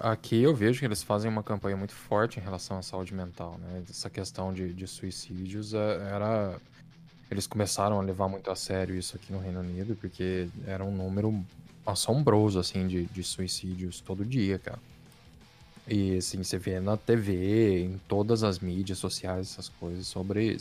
[0.00, 3.58] aqui eu vejo que eles fazem uma campanha muito forte em relação à saúde mental,
[3.58, 3.82] né?
[3.88, 6.56] Essa questão de, de suicídios é, era.
[7.30, 10.90] Eles começaram a levar muito a sério isso aqui no Reino Unido, porque era um
[10.90, 11.44] número
[11.86, 14.80] assombroso, assim, de, de suicídios todo dia, cara.
[15.86, 20.56] E, assim, você vê na TV, em todas as mídias sociais, essas coisas sobre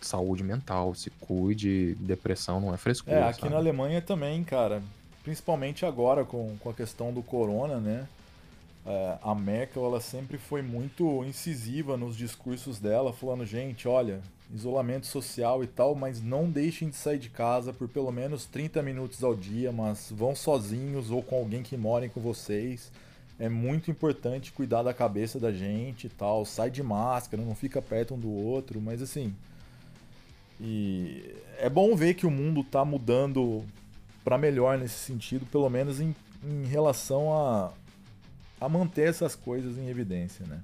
[0.00, 3.16] saúde mental, se cuide, depressão não é frescura.
[3.16, 3.52] É, aqui sabe?
[3.52, 4.82] na Alemanha também, cara.
[5.22, 8.06] Principalmente agora com, com a questão do corona, né?
[8.88, 15.06] É, a Merkel ela sempre foi muito incisiva nos discursos dela, falando: gente, olha, isolamento
[15.06, 19.22] social e tal, mas não deixem de sair de casa por pelo menos 30 minutos
[19.22, 22.90] ao dia, mas vão sozinhos ou com alguém que more com vocês.
[23.38, 26.46] É muito importante cuidar da cabeça da gente e tal.
[26.46, 29.34] Sai de máscara, não fica perto um do outro, mas assim.
[30.58, 33.62] E é bom ver que o mundo está mudando
[34.24, 37.70] para melhor nesse sentido, pelo menos em, em relação a,
[38.60, 40.60] a manter essas coisas em evidência, né?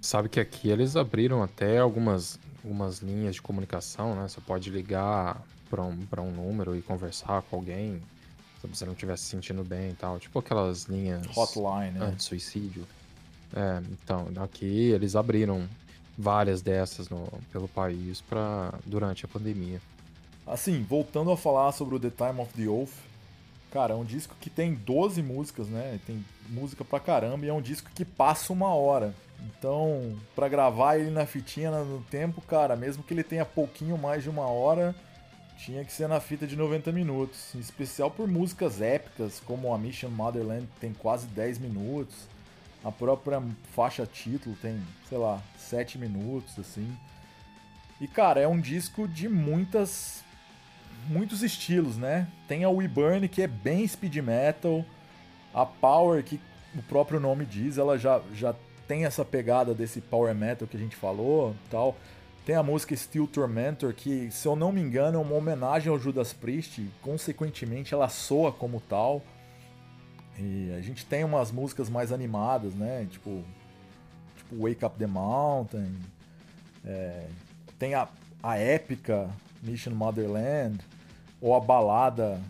[0.00, 4.28] Sabe que aqui eles abriram até algumas, algumas linhas de comunicação, né?
[4.28, 8.00] Você pode ligar para um, um número e conversar com alguém
[8.60, 10.18] se você não estiver se sentindo bem e tal.
[10.18, 11.24] Tipo aquelas linhas...
[11.36, 12.12] Hotline, né?
[12.16, 12.86] De suicídio.
[13.54, 15.68] É, então, aqui eles abriram
[16.16, 19.80] várias dessas no, pelo país para durante a pandemia.
[20.46, 22.90] Assim, voltando a falar sobre o The Time of the Oath,
[23.70, 26.00] Cara, é um disco que tem 12 músicas, né?
[26.06, 29.14] Tem música pra caramba e é um disco que passa uma hora.
[29.46, 34.22] Então, para gravar ele na fitinha no tempo, cara, mesmo que ele tenha pouquinho mais
[34.22, 34.94] de uma hora,
[35.58, 37.54] tinha que ser na fita de 90 minutos.
[37.54, 42.14] Em especial por músicas épicas, como a Mission Motherland tem quase 10 minutos.
[42.82, 43.42] A própria
[43.74, 46.90] faixa título tem, sei lá, 7 minutos, assim.
[48.00, 50.22] E, cara, é um disco de muitas
[51.06, 52.28] muitos estilos, né?
[52.46, 54.84] Tem a We Burn, que é bem speed metal.
[55.54, 56.40] A Power, que
[56.74, 58.54] o próprio nome diz, ela já, já
[58.86, 61.96] tem essa pegada desse power metal que a gente falou tal.
[62.44, 65.98] Tem a música Steel Tormentor, que, se eu não me engano, é uma homenagem ao
[65.98, 69.22] Judas Priest, consequentemente ela soa como tal.
[70.38, 73.06] E a gente tem umas músicas mais animadas, né?
[73.10, 73.44] Tipo,
[74.36, 75.94] tipo Wake Up the Mountain.
[76.86, 77.26] É,
[77.78, 78.08] tem a,
[78.42, 79.28] a épica
[79.62, 80.78] Mission Motherland
[81.40, 82.40] ou a balada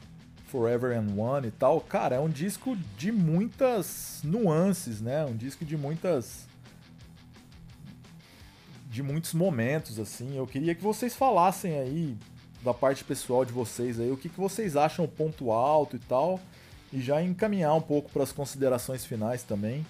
[0.46, 5.24] Forever and One e tal, cara, é um disco de muitas nuances, né?
[5.24, 6.46] Um disco de muitas
[8.90, 10.36] de muitos momentos assim.
[10.36, 12.16] Eu queria que vocês falassem aí
[12.62, 15.98] da parte pessoal de vocês aí, o que, que vocês acham o ponto alto e
[16.00, 16.40] tal,
[16.92, 19.86] e já encaminhar um pouco para as considerações finais também.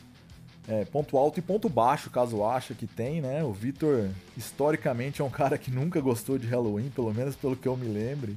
[0.69, 3.43] É, ponto alto e ponto baixo, caso acha que tem, né?
[3.43, 7.66] O Vitor, historicamente, é um cara que nunca gostou de Halloween, pelo menos pelo que
[7.66, 8.37] eu me lembre.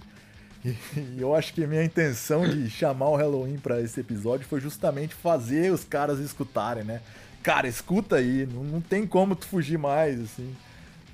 [0.63, 5.13] E, eu acho que minha intenção de chamar o Halloween para esse episódio foi justamente
[5.13, 7.01] fazer os caras escutarem, né?
[7.43, 10.55] Cara, escuta aí, não, não tem como tu fugir mais, assim.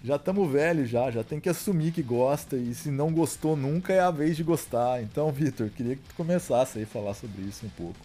[0.03, 3.91] Já estamos velhos já, já tem que assumir que gosta e se não gostou nunca
[3.91, 5.01] é a vez de gostar.
[5.01, 7.99] Então, Vitor, queria que tu começasse aí a falar sobre isso um pouco.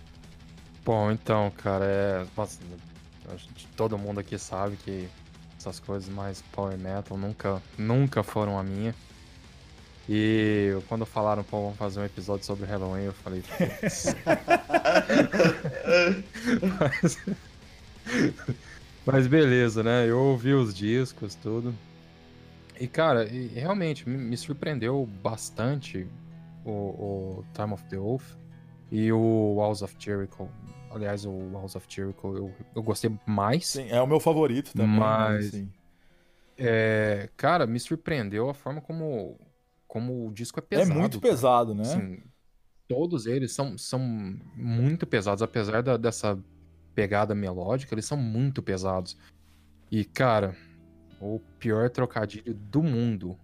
[0.84, 2.26] Bom, então, cara, é...
[3.76, 5.08] todo mundo aqui sabe que
[5.58, 8.94] essas coisas mais power metal nunca, nunca foram a minha.
[10.08, 13.44] E quando falaram, pô, vamos fazer um episódio sobre Halloween, eu falei,
[16.80, 17.26] mas...
[19.06, 20.08] mas beleza, né?
[20.08, 21.72] Eu ouvi os discos, tudo.
[22.80, 26.08] E, cara, realmente me surpreendeu bastante
[26.64, 28.36] o, o, Time of the Oath
[28.90, 30.48] e o Walls of Jericho.
[30.94, 33.66] Aliás, o Walls of Jericho eu, eu gostei mais.
[33.66, 34.98] Sim, é o meu favorito também.
[34.98, 35.72] Mas, assim.
[36.58, 39.38] é, cara, me surpreendeu a forma como
[39.92, 40.90] como o disco é pesado.
[40.90, 41.32] É muito cara.
[41.32, 41.82] pesado, né?
[41.82, 42.22] Assim,
[42.88, 43.98] todos eles são, são
[44.56, 46.38] muito pesados, apesar da, dessa
[46.94, 49.18] pegada melódica, eles são muito pesados.
[49.90, 50.56] E, cara,
[51.20, 53.38] o pior trocadilho do mundo.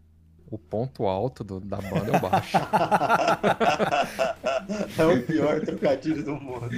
[0.51, 2.57] O ponto alto do, da banda é o baixo.
[4.99, 6.70] é o pior trocadilho do mundo.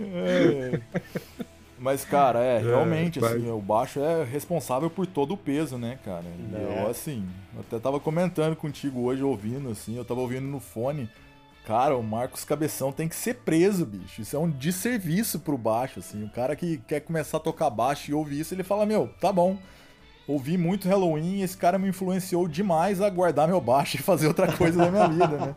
[0.00, 0.80] é.
[1.78, 5.76] Mas, cara, é, é realmente, é, assim, o baixo é responsável por todo o peso,
[5.76, 6.24] né, cara?
[6.54, 6.82] É.
[6.82, 11.10] Eu, assim, eu até tava comentando contigo hoje, ouvindo, assim, eu tava ouvindo no fone.
[11.66, 14.22] Cara, o Marcos Cabeção tem que ser preso, bicho.
[14.22, 16.24] Isso é um desserviço pro baixo, assim.
[16.24, 19.32] O cara que quer começar a tocar baixo e ouvir isso, ele fala, meu, tá
[19.32, 19.58] bom.
[20.26, 24.26] Ouvi muito Halloween e esse cara me influenciou demais a guardar meu baixo e fazer
[24.28, 25.54] outra coisa da minha vida, né?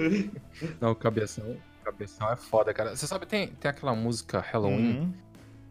[0.80, 2.94] Não, cabeção, cabeção é foda, cara.
[2.96, 5.14] Você sabe, tem, tem aquela música Halloween Uhum.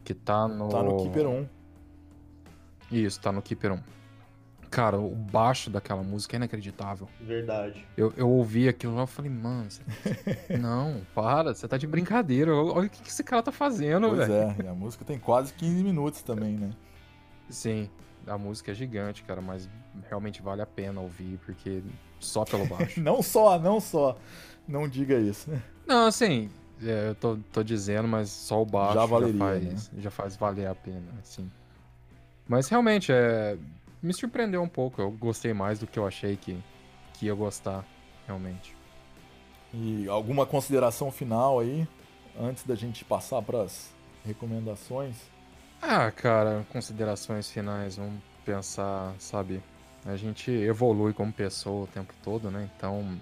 [0.04, 0.70] que tá no.
[0.70, 1.48] Tá no Keeper 1.
[2.92, 3.80] Isso, tá no Keeper 1.
[4.70, 7.08] Cara, o baixo daquela música é inacreditável.
[7.22, 7.86] Verdade.
[7.96, 9.82] Eu, eu ouvi aquilo lá e falei, mano, você...
[10.60, 12.54] não, para, você tá de brincadeira.
[12.54, 14.34] Olha o que, que esse cara tá fazendo, Pois velho.
[14.34, 16.72] é, e a música tem quase 15 minutos também, né?
[17.50, 17.90] Sim,
[18.28, 19.70] a música é gigante, cara, mas
[20.10, 21.84] realmente vale a pena ouvir, porque
[22.20, 23.02] só pelo baixo.
[23.02, 24.18] Não só, não só.
[24.68, 25.62] Não diga isso, né?
[25.86, 26.50] não, assim,
[26.82, 30.36] é, eu tô, tô dizendo, mas só o baixo Já já, valeria, faz, já faz
[30.36, 31.50] valer a pena, assim.
[32.48, 33.58] Mas realmente, é,
[34.02, 35.02] me surpreendeu um pouco.
[35.02, 36.58] Eu gostei mais do que eu achei que,
[37.14, 37.86] que ia gostar,
[38.26, 38.76] realmente.
[39.74, 41.88] E alguma consideração final aí,
[42.40, 45.16] antes da gente passar pras recomendações?
[45.88, 49.62] Ah, cara, considerações finais, vamos pensar, sabe?
[50.04, 52.68] A gente evolui como pessoa o tempo todo, né?
[52.76, 53.22] Então,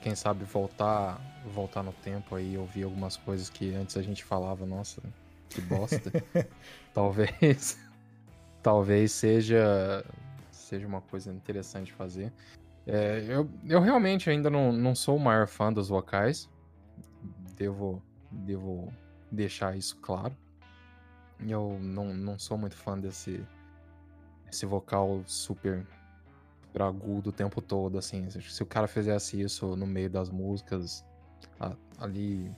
[0.00, 4.22] quem sabe voltar, voltar no tempo aí e ouvir algumas coisas que antes a gente
[4.22, 5.02] falava, nossa,
[5.50, 6.12] que bosta.
[6.94, 7.76] talvez,
[8.62, 10.04] talvez seja,
[10.52, 12.32] seja uma coisa interessante fazer.
[12.86, 16.48] É, eu, eu realmente ainda não, não sou o maior fã dos vocais,
[17.56, 18.00] devo,
[18.30, 18.92] devo
[19.32, 20.32] deixar isso claro.
[21.40, 23.44] Eu não, não sou muito fã desse
[24.50, 25.84] esse vocal super,
[26.62, 28.28] super agudo o tempo todo, assim.
[28.30, 31.04] Se o cara fizesse isso no meio das músicas,
[31.60, 32.50] a- ali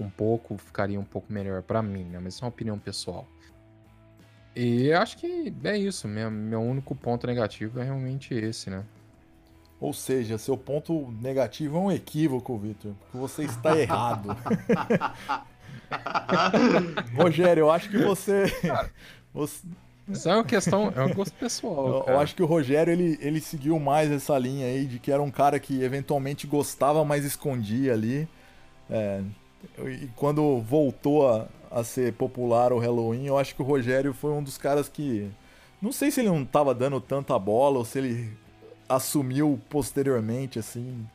[0.00, 2.18] um pouco, ficaria um pouco melhor pra mim, né?
[2.18, 3.26] Mas isso é uma opinião pessoal.
[4.56, 6.08] E acho que é isso.
[6.08, 8.84] Meu, meu único ponto negativo é realmente esse, né?
[9.80, 14.28] Ou seja, seu ponto negativo é um equívoco, Victor, porque você está errado.
[17.16, 18.44] Rogério, eu acho que você.
[19.32, 19.66] você-
[20.08, 21.86] Isso é uma questão, é um gosto pessoal.
[21.88, 22.18] eu, eu cara.
[22.20, 25.30] acho que o Rogério ele, ele seguiu mais essa linha aí de que era um
[25.30, 28.28] cara que eventualmente gostava, mas escondia ali.
[28.90, 29.22] É,
[29.78, 34.30] e quando voltou a, a ser popular o Halloween, eu acho que o Rogério foi
[34.32, 35.30] um dos caras que.
[35.80, 38.30] Não sei se ele não tava dando tanta bola ou se ele
[38.88, 41.06] assumiu posteriormente, assim,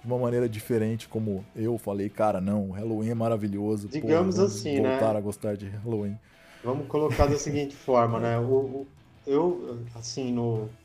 [0.00, 3.88] de uma maneira diferente, como eu falei, cara, não, o Halloween é maravilhoso.
[4.00, 4.90] pô, Digamos vamos assim, né?
[4.90, 6.18] voltar a gostar de Halloween.
[6.62, 8.38] Vamos colocar da seguinte forma, né?
[8.38, 8.92] O, o-
[9.26, 10.76] eu, assim, no,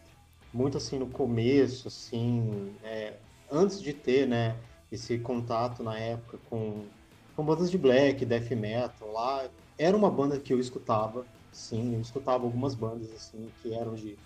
[0.53, 6.91] muito assim no começo, assim, é, antes de ter, né, esse contato na época com,
[7.35, 12.01] com bandas de black, death metal lá, era uma banda que eu escutava, sim, eu
[12.01, 14.19] escutava algumas bandas, assim, que eram de,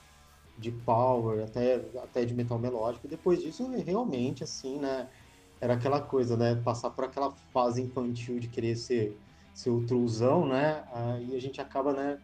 [0.59, 5.07] de power, até, até de metal melódico, e depois disso, realmente, assim, né,
[5.61, 9.17] era aquela coisa, né, passar por aquela fase infantil de querer ser
[9.53, 10.83] ser o truzão, né?
[10.93, 12.17] Aí a gente acaba, né,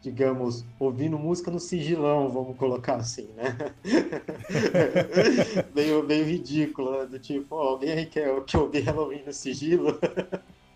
[0.00, 3.56] digamos, ouvindo música no sigilão, vamos colocar assim, né?
[5.74, 7.06] meio, meio ridículo, né?
[7.06, 9.98] do tipo, ó, alguém aí quer, quer ouvir Halloween no sigilo?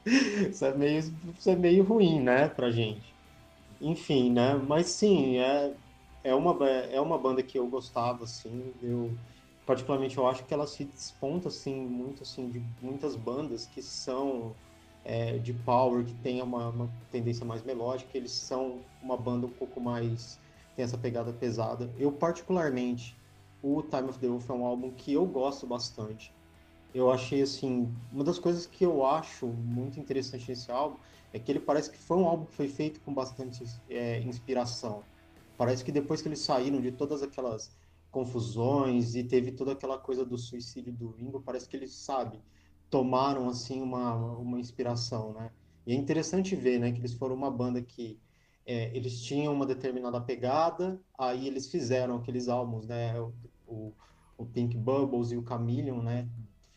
[0.51, 3.15] isso, é meio, isso é meio ruim, né, pra gente.
[3.81, 4.55] Enfim, né?
[4.55, 5.73] Mas sim, é,
[6.23, 9.11] é, uma, é uma banda que eu gostava, assim, eu
[9.67, 14.53] particularmente eu acho que ela se desponta assim muito assim de muitas bandas que são
[15.05, 19.51] é, de power que tem uma, uma tendência mais melódica eles são uma banda um
[19.51, 20.41] pouco mais
[20.75, 21.93] tem essa pegada pesada.
[21.99, 23.17] Eu particularmente
[23.63, 26.35] o Time of the Wolf é um álbum que eu gosto bastante.
[26.95, 30.97] Eu achei assim uma das coisas que eu acho muito interessante nesse álbum
[31.33, 35.05] é que ele parece que foi um álbum que foi feito com bastante é, inspiração
[35.61, 37.77] parece que depois que eles saíram de todas aquelas
[38.11, 42.41] confusões e teve toda aquela coisa do suicídio do Ringo, parece que eles, sabe,
[42.89, 45.51] tomaram assim uma, uma inspiração, né?
[45.87, 48.19] E é interessante ver, né, que eles foram uma banda que
[48.65, 53.21] é, eles tinham uma determinada pegada, aí eles fizeram aqueles álbuns, né,
[53.67, 53.93] o,
[54.39, 56.27] o Pink Bubbles e o Chameleon, né,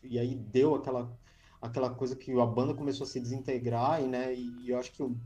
[0.02, 1.10] e aí deu aquela
[1.58, 5.02] aquela coisa que a banda começou a se desintegrar e, né, e eu acho que
[5.02, 5.16] o,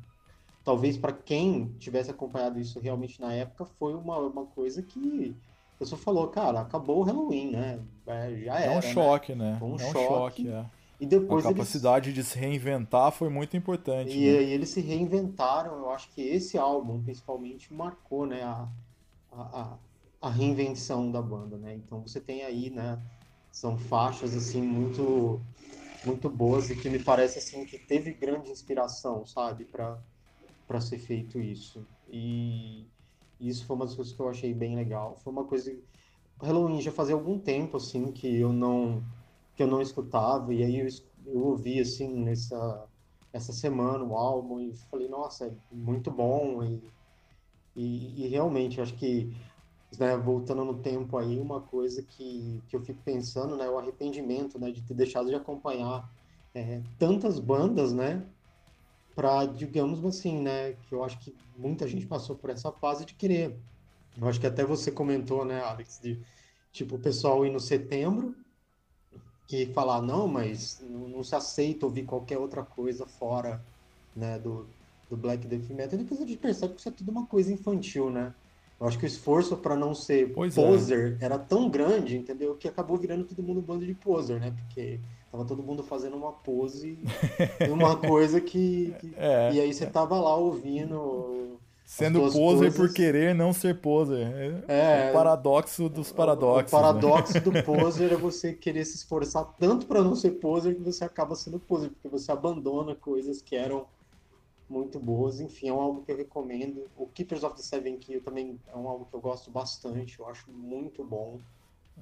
[0.68, 5.40] talvez para quem tivesse acompanhado isso realmente na época foi uma, uma coisa que
[5.76, 7.86] a pessoa falou, cara, acabou o Halloween, né?
[8.06, 8.80] É, já É era.
[8.80, 8.88] um né?
[8.92, 9.60] choque, né?
[9.60, 10.34] Foi um é um choque.
[10.34, 10.66] choque, é.
[11.00, 14.20] E A depois eles, capacidade de se reinventar foi muito importante.
[14.20, 14.38] e, né?
[14.38, 15.76] aí eles se reinventaram.
[15.78, 18.68] Eu acho que esse álbum, principalmente, marcou, né, a,
[19.30, 19.78] a, a-
[20.22, 21.74] a reinvenção da banda, né?
[21.76, 23.02] Então você tem aí, né,
[23.52, 25.40] são faixas assim muito
[26.04, 30.00] muito boas e que me parece assim que teve grande inspiração, sabe, para
[30.68, 31.88] para ser feito isso.
[32.08, 32.90] E
[33.40, 35.18] isso foi uma das coisas que eu achei bem legal.
[35.18, 35.72] Foi uma coisa
[36.40, 39.04] Halloween já fazia algum tempo assim que eu não
[39.56, 40.88] que eu não escutava e aí eu,
[41.26, 42.88] eu ouvi assim nessa
[43.32, 46.92] essa semana o álbum e falei nossa é muito bom e,
[47.76, 49.32] E, e realmente, acho que,
[49.98, 54.58] né, voltando no tempo aí, uma coisa que, que eu fico pensando, né, o arrependimento,
[54.58, 56.10] né, de ter deixado de acompanhar
[56.54, 58.28] é, tantas bandas, né,
[59.18, 63.14] para, digamos assim, né, que eu acho que muita gente passou por essa fase de
[63.14, 63.52] querer.
[64.16, 66.20] Eu acho que até você comentou, né, Alex, de
[66.70, 68.32] tipo o pessoal ir no setembro
[69.50, 73.60] e falar não, mas não, não se aceita ouvir qualquer outra coisa fora,
[74.14, 74.68] né, do,
[75.10, 75.98] do Black Death Metal.
[75.98, 78.32] E depois a gente percebe que isso é tudo uma coisa infantil, né?
[78.80, 80.62] Eu acho que o esforço para não ser pois é.
[80.64, 81.24] poser é.
[81.24, 82.54] era tão grande, entendeu?
[82.54, 84.52] Que acabou virando todo mundo um bando de poser, né?
[84.52, 85.00] Porque
[85.30, 86.98] tava todo mundo fazendo uma pose
[87.70, 88.94] uma coisa que.
[89.00, 89.14] que...
[89.16, 91.58] É, e aí você tava lá ouvindo.
[91.84, 92.76] Sendo poser coisas...
[92.76, 94.62] por querer não ser poser.
[94.68, 96.70] É, é o paradoxo dos paradoxos.
[96.70, 97.40] O, paradoxo né?
[97.40, 101.34] do poser é você querer se esforçar tanto para não ser poser que você acaba
[101.34, 103.86] sendo poser, porque você abandona coisas que eram
[104.68, 105.40] muito boas.
[105.40, 106.84] Enfim, é um álbum que eu recomendo.
[106.94, 110.28] O Keepers of the Seven Kill também é um álbum que eu gosto bastante, eu
[110.28, 111.38] acho muito bom.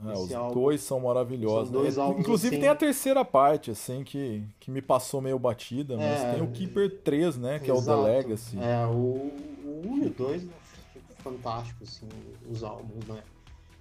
[0.05, 0.55] É, os álbum.
[0.55, 1.71] dois são maravilhosos.
[1.71, 2.61] São dois álbuns, Inclusive assim...
[2.61, 6.49] tem a terceira parte, assim, que, que me passou meio batida, mas é, tem o
[6.49, 7.59] Keeper 3, né?
[7.59, 7.91] Que exato.
[7.91, 8.59] é o The Legacy.
[8.59, 9.33] É, o,
[9.65, 10.53] o 1 e o 2 né,
[11.19, 12.09] fantástico, assim,
[12.51, 13.23] os álbuns, né?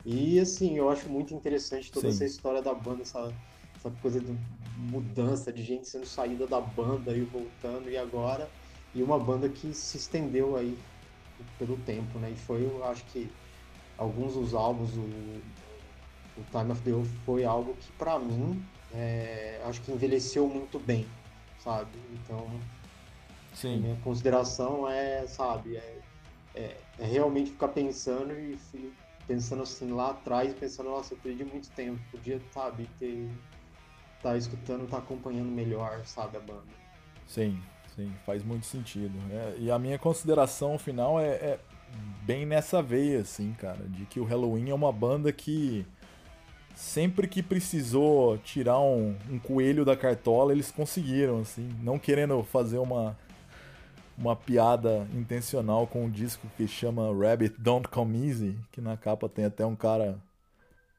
[0.05, 2.15] E assim, eu acho muito interessante toda Sim.
[2.15, 3.33] essa história da banda, essa,
[3.75, 4.37] essa coisa de
[4.77, 8.47] mudança de gente sendo saída da banda e voltando, e agora
[8.93, 10.77] e uma banda que se estendeu aí
[11.59, 12.31] pelo tempo, né?
[12.31, 13.29] E foi, eu acho que
[13.97, 15.01] alguns dos álbuns, o,
[16.37, 18.63] o Time of the Wolf foi algo que para mim
[18.93, 21.05] é, acho que envelheceu muito bem,
[21.59, 21.97] sabe?
[22.13, 22.47] Então,
[23.53, 23.77] Sim.
[23.77, 25.99] minha consideração é, sabe, é,
[26.53, 28.57] é, é realmente ficar pensando e
[29.27, 33.29] pensando assim lá atrás, pensando, nossa, eu perdi muito tempo, podia, sabe, ter
[34.21, 36.63] tá escutando, tá acompanhando melhor, sabe, a banda.
[37.27, 37.61] Sim,
[37.95, 39.17] Sim, faz muito sentido.
[39.31, 41.59] É, e a minha consideração final é, é,
[42.23, 45.85] bem nessa veia, assim, cara, de que o Halloween é uma banda que
[46.75, 52.77] sempre que precisou tirar um, um coelho da cartola, eles conseguiram, assim, não querendo fazer
[52.77, 53.17] uma
[54.17, 59.27] uma piada intencional com um disco que chama Rabbit Don't Come Easy, que na capa
[59.27, 60.17] tem até um cara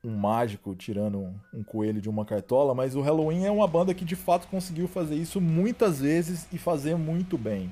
[0.05, 3.93] um mágico tirando um, um, coelho de uma cartola, mas o Halloween é uma banda
[3.93, 7.71] que de fato conseguiu fazer isso muitas vezes e fazer muito bem.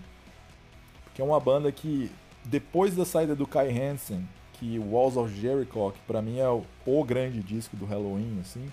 [1.04, 2.10] Porque é uma banda que,
[2.44, 4.26] depois da saída do Kai Hansen,
[4.64, 8.72] que Walls of Jericho, que pra mim é o, o grande disco do Halloween, assim,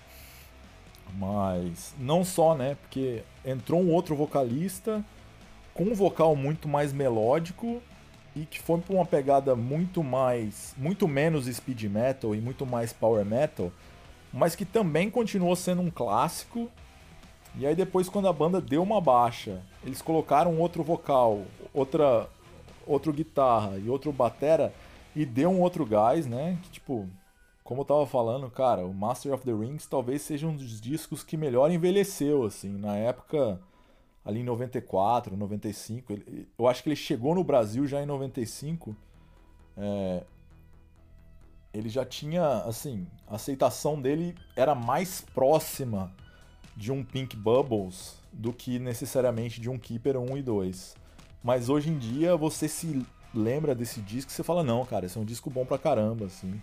[1.18, 2.78] mas não só, né?
[2.80, 5.04] Porque entrou um outro vocalista
[5.74, 7.82] com um vocal muito mais melódico
[8.34, 12.94] e que foi para uma pegada muito mais, muito menos speed metal e muito mais
[12.94, 13.70] power metal,
[14.32, 16.70] mas que também continuou sendo um clássico.
[17.58, 21.42] E aí depois quando a banda deu uma baixa, eles colocaram outro vocal,
[21.74, 22.26] outra
[22.86, 24.72] outro guitarra e outro batera
[25.14, 26.58] e deu um outro gás, né?
[26.62, 27.08] Que tipo,
[27.62, 31.22] como eu tava falando, cara, o Master of the Rings talvez seja um dos discos
[31.22, 33.60] que melhor envelheceu assim, na época
[34.24, 36.12] ali em 94, 95.
[36.12, 38.96] Ele, eu acho que ele chegou no Brasil já em 95.
[39.76, 40.24] É,
[41.72, 46.12] ele já tinha, assim, a aceitação dele era mais próxima
[46.76, 50.96] de um Pink Bubbles do que necessariamente de um Keeper 1 e 2.
[51.42, 53.04] Mas hoje em dia você se
[53.34, 56.60] lembra desse disco você fala, não, cara, esse é um disco bom pra caramba, assim.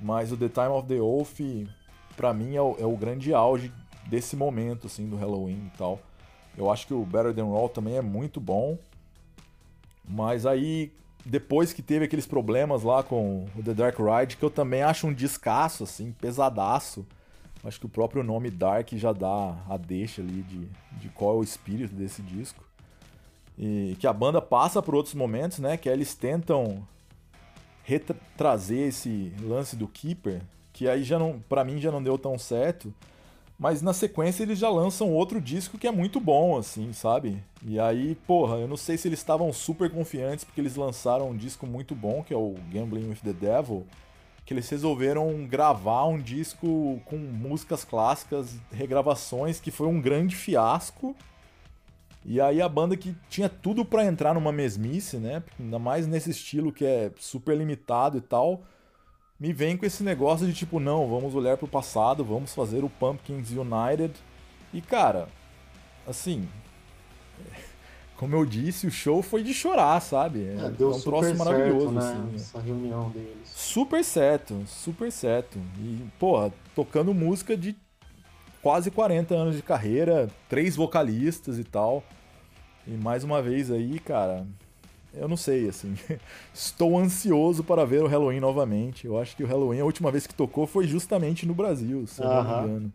[0.00, 1.40] Mas o The Time of the Wolf,
[2.16, 3.72] pra mim, é o, é o grande auge
[4.06, 6.00] desse momento, assim, do Halloween e tal.
[6.56, 8.78] Eu acho que o Better Than Raw também é muito bom.
[10.08, 10.92] Mas aí,
[11.24, 15.06] depois que teve aqueles problemas lá com o The Dark Ride, que eu também acho
[15.06, 17.04] um descasso, assim, pesadaço.
[17.64, 20.68] Acho que o próprio nome Dark já dá a deixa ali de,
[21.00, 22.65] de qual é o espírito desse disco.
[23.58, 25.76] E que a banda passa por outros momentos, né?
[25.76, 26.86] Que eles tentam
[27.82, 30.42] retrazer esse lance do Keeper,
[30.72, 32.92] que aí já não, para mim já não deu tão certo.
[33.58, 37.42] Mas na sequência eles já lançam outro disco que é muito bom, assim, sabe?
[37.64, 41.36] E aí, porra, eu não sei se eles estavam super confiantes porque eles lançaram um
[41.36, 43.86] disco muito bom, que é o Gambling with the Devil,
[44.44, 51.16] que eles resolveram gravar um disco com músicas clássicas, regravações, que foi um grande fiasco.
[52.26, 55.42] E aí a banda que tinha tudo para entrar numa mesmice, né?
[55.58, 58.62] Ainda mais nesse estilo que é super limitado e tal
[59.38, 62.90] me vem com esse negócio de tipo, não, vamos olhar pro passado, vamos fazer o
[62.90, 64.14] Pumpkins United.
[64.72, 65.28] E cara,
[66.06, 66.48] assim,
[68.16, 70.46] como eu disse, o show foi de chorar, sabe?
[70.46, 72.00] É, deu é um troço maravilhoso, né?
[72.00, 72.34] assim.
[72.34, 73.48] Essa reunião deles.
[73.54, 75.58] Super certo, super certo.
[75.78, 77.76] E, porra, tocando música de
[78.66, 82.02] quase 40 anos de carreira, três vocalistas e tal.
[82.84, 84.44] E mais uma vez aí, cara,
[85.14, 85.94] eu não sei, assim.
[86.52, 89.06] Estou ansioso para ver o Halloween novamente.
[89.06, 92.20] Eu acho que o Halloween, a última vez que tocou foi justamente no Brasil, se
[92.20, 92.92] eu não me engano.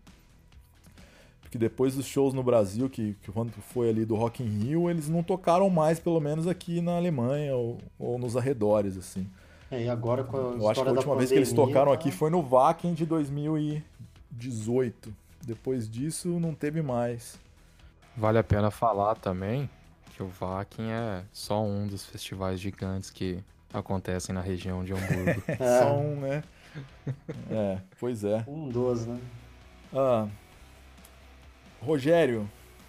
[1.42, 4.90] Porque depois dos shows no Brasil, que, que quando foi ali do Rock in Rio,
[4.90, 9.26] eles não tocaram mais, pelo menos aqui na Alemanha ou, ou nos arredores, assim.
[9.72, 12.12] É, e agora com a Eu acho que a última vez que eles tocaram aqui
[12.12, 15.22] foi no Wacken de 2018.
[15.44, 17.40] Depois disso, não teve mais.
[18.16, 19.70] Vale a pena falar também
[20.16, 23.44] que o Wacken é só um dos festivais gigantes que
[23.74, 25.42] acontecem na região de Hamburgo.
[25.48, 25.80] É.
[25.80, 26.44] Só um, né?
[27.50, 28.44] É, pois é.
[28.48, 29.20] Um dos, né?
[29.94, 30.28] Ah,
[31.82, 32.48] Rogério,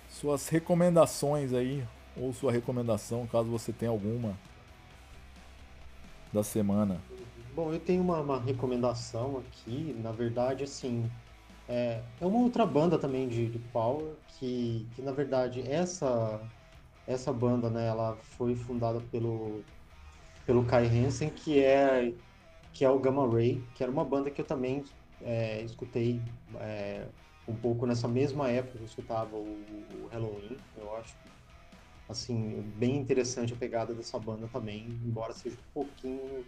[0.09, 1.83] suas recomendações aí,
[2.17, 4.37] ou sua recomendação, caso você tenha alguma,
[6.33, 7.01] da semana.
[7.55, 11.11] Bom, eu tenho uma, uma recomendação aqui, na verdade, assim,
[11.73, 16.39] é, é uma outra banda também de, de Power, que, que na verdade essa
[17.07, 19.63] essa banda, né, ela foi fundada pelo
[20.45, 22.13] pelo Kai Hansen, que é
[22.75, 24.85] que é o Gamma Ray, que era uma banda que eu também
[25.23, 26.21] é, escutei
[26.61, 27.07] é,
[27.49, 30.59] um pouco nessa mesma época que eu escutava o, o Halloween.
[30.77, 31.17] Eu acho
[32.07, 36.45] assim bem interessante a pegada dessa banda também, embora seja um pouquinho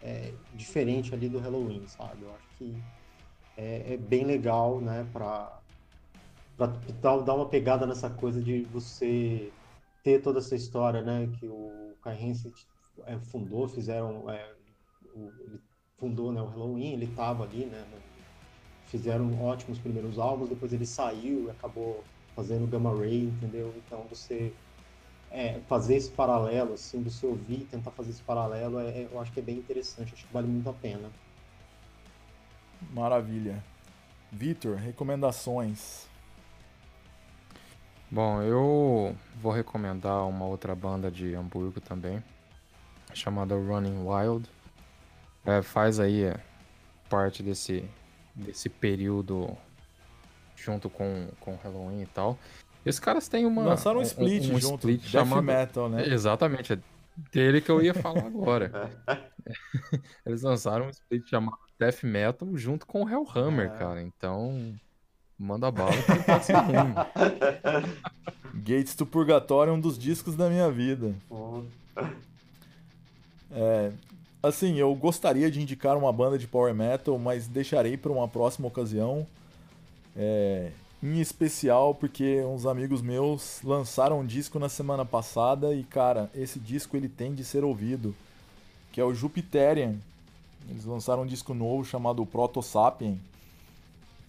[0.00, 2.22] é, diferente ali do Halloween, sabe?
[2.22, 2.80] Eu acho que
[3.58, 5.60] é, é bem legal, né, para
[7.02, 9.52] dar uma pegada nessa coisa de você
[10.04, 12.32] ter toda essa história, né, que o Kai
[13.04, 14.54] é, fundou, fizeram, é,
[15.12, 15.60] o, ele
[15.98, 17.84] fundou né, o Halloween, ele estava ali, né,
[18.86, 22.04] fizeram ótimos primeiros álbuns, depois ele saiu e acabou
[22.36, 23.74] fazendo Gamma Ray, entendeu?
[23.76, 24.52] Então você
[25.30, 29.40] é, fazer esse paralelo, assim, você ouvir, tentar fazer esse paralelo, é, eu acho que
[29.40, 31.10] é bem interessante, acho que vale muito a pena.
[32.92, 33.62] Maravilha.
[34.30, 36.06] Vitor, recomendações.
[38.10, 42.22] Bom, eu vou recomendar uma outra banda de Hamburgo também,
[43.12, 44.48] chamada Running Wild.
[45.44, 46.40] É, faz aí é,
[47.08, 47.84] parte desse,
[48.34, 49.56] desse período
[50.56, 52.38] junto com, com Halloween e tal.
[52.84, 53.62] Esses caras têm uma.
[53.62, 55.42] Lançaram um split um, um junto, split Death chamado...
[55.42, 56.08] Metal, né?
[56.08, 56.78] Exatamente, é
[57.30, 58.90] dele que eu ia falar agora.
[60.24, 63.78] Eles lançaram um split chamado Death Metal junto com o Hellhammer, é.
[63.78, 64.02] cara.
[64.02, 64.74] Então,
[65.38, 66.94] manda bala que não pode ser ruim.
[68.54, 71.14] Gates do Purgatório é um dos discos da minha vida.
[73.50, 73.92] É,
[74.42, 78.66] assim, eu gostaria de indicar uma banda de power metal, mas deixarei para uma próxima
[78.66, 79.26] ocasião.
[80.16, 80.72] É,
[81.02, 86.58] em especial porque uns amigos meus lançaram um disco na semana passada e cara, esse
[86.58, 88.14] disco ele tem de ser ouvido,
[88.90, 89.94] que é o Jupiterian.
[90.68, 93.20] Eles lançaram um disco novo chamado Proto Sapien.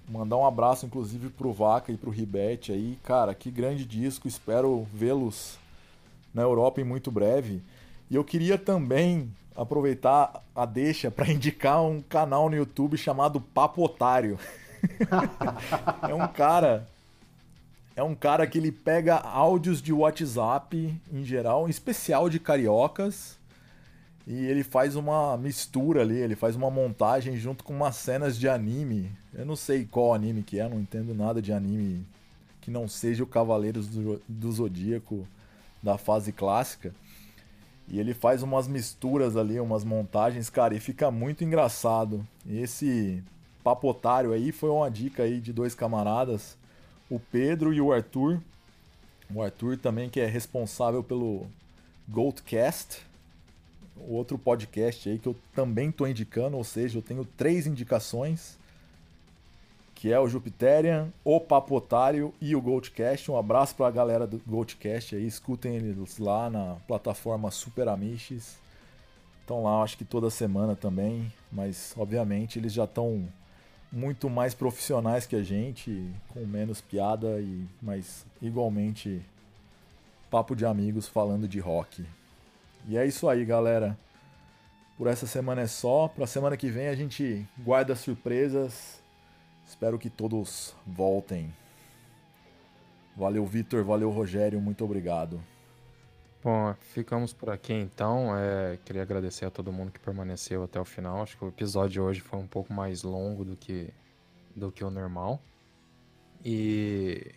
[0.07, 4.87] Mandar um abraço inclusive pro Vaca e pro Ribete aí, cara, que grande disco, espero
[4.91, 5.57] vê-los
[6.33, 7.61] na Europa em muito breve.
[8.09, 13.83] E eu queria também aproveitar a deixa para indicar um canal no YouTube chamado Papo
[13.83, 14.39] Otário.
[16.07, 16.87] é um cara.
[17.95, 23.37] É um cara que ele pega áudios de WhatsApp em geral, em especial de cariocas,
[24.29, 28.47] e ele faz uma mistura ali, ele faz uma montagem junto com umas cenas de
[28.47, 29.11] anime.
[29.33, 32.05] Eu não sei qual anime que é, não entendo nada de anime
[32.61, 35.27] que não seja o Cavaleiros do, do Zodíaco
[35.81, 36.93] da fase clássica.
[37.87, 42.23] E ele faz umas misturas ali, umas montagens, cara, e fica muito engraçado.
[42.45, 43.23] E esse
[43.63, 46.55] papotário aí foi uma dica aí de dois camaradas,
[47.09, 48.39] o Pedro e o Arthur.
[49.33, 51.47] O Arthur também que é responsável pelo
[52.07, 53.08] Goldcast,
[54.07, 58.57] o outro podcast aí que eu também tô indicando, ou seja, eu tenho três indicações,
[59.95, 63.29] que é o Jupiterian, o Papotário e o Goldcast.
[63.29, 68.57] Um abraço para a galera do Goldcast aí, escutem eles lá na plataforma Super Amiches.
[69.41, 73.27] Estão lá, acho que toda semana também, mas obviamente eles já estão
[73.91, 79.21] muito mais profissionais que a gente, com menos piada e mas igualmente
[80.29, 82.05] papo de amigos falando de rock.
[82.87, 83.97] E é isso aí, galera.
[84.97, 86.07] Por essa semana é só.
[86.07, 89.01] Para semana que vem a gente guarda surpresas.
[89.65, 91.53] Espero que todos voltem.
[93.15, 93.83] Valeu, Vitor.
[93.83, 94.59] Valeu, Rogério.
[94.59, 95.41] Muito obrigado.
[96.41, 98.35] Bom, ficamos por aqui então.
[98.37, 101.21] É, queria agradecer a todo mundo que permaneceu até o final.
[101.21, 103.89] Acho que o episódio de hoje foi um pouco mais longo do que,
[104.55, 105.41] do que o normal.
[106.43, 107.35] E,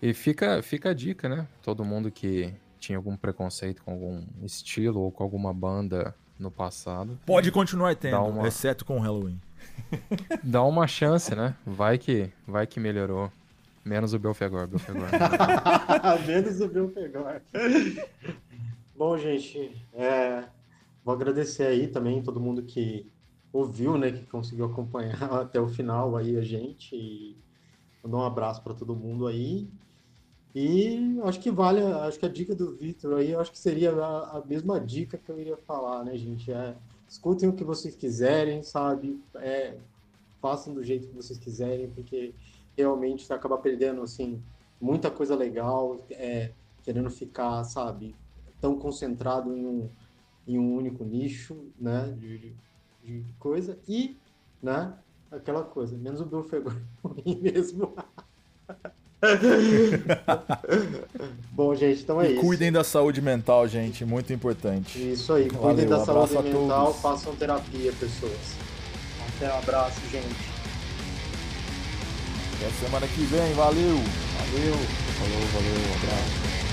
[0.00, 1.46] e fica, fica a dica, né?
[1.62, 7.18] Todo mundo que tinha algum preconceito com algum estilo ou com alguma banda no passado.
[7.26, 8.48] Pode continuar tendo, uma...
[8.48, 9.38] exceto com o Halloween.
[10.42, 11.54] Dá uma chance, né?
[11.66, 13.30] Vai que, vai que melhorou.
[13.84, 15.08] Menos o Belfegor, Belfegor.
[16.26, 17.40] Menos o Belfegor.
[18.96, 20.44] Bom, gente, é,
[21.04, 23.10] vou agradecer aí também todo mundo que
[23.52, 27.36] ouviu, né, que conseguiu acompanhar até o final aí a gente e
[28.02, 29.68] mandar um abraço para todo mundo aí.
[30.54, 34.38] E acho que vale, acho que a dica do Vitor aí, acho que seria a,
[34.38, 36.50] a, mesma dica que eu iria falar, né, gente?
[36.50, 36.76] É,
[37.08, 39.20] escutem o que vocês quiserem, sabe?
[39.36, 39.76] É,
[40.40, 42.34] façam do jeito que vocês quiserem, porque
[42.76, 44.42] realmente você acaba perdendo, assim,
[44.80, 46.50] muita coisa legal, é,
[46.82, 48.16] querendo ficar, sabe,
[48.60, 49.88] tão concentrado em um,
[50.48, 52.52] em um único nicho, né, de,
[53.04, 54.16] de coisa, e,
[54.60, 54.98] né,
[55.30, 56.44] aquela coisa, menos o Bill
[57.04, 57.94] ruim mesmo.
[61.52, 62.40] Bom, gente, então é e isso.
[62.40, 64.98] Cuidem da saúde mental, gente, muito importante.
[64.98, 68.56] Isso aí, cuidem Valeu, da saúde mental, façam terapia, pessoas.
[69.36, 70.50] Até um abraço, gente.
[72.56, 73.96] Até semana que vem, valeu!
[73.96, 74.74] Valeu!
[75.18, 76.69] Falou, valeu!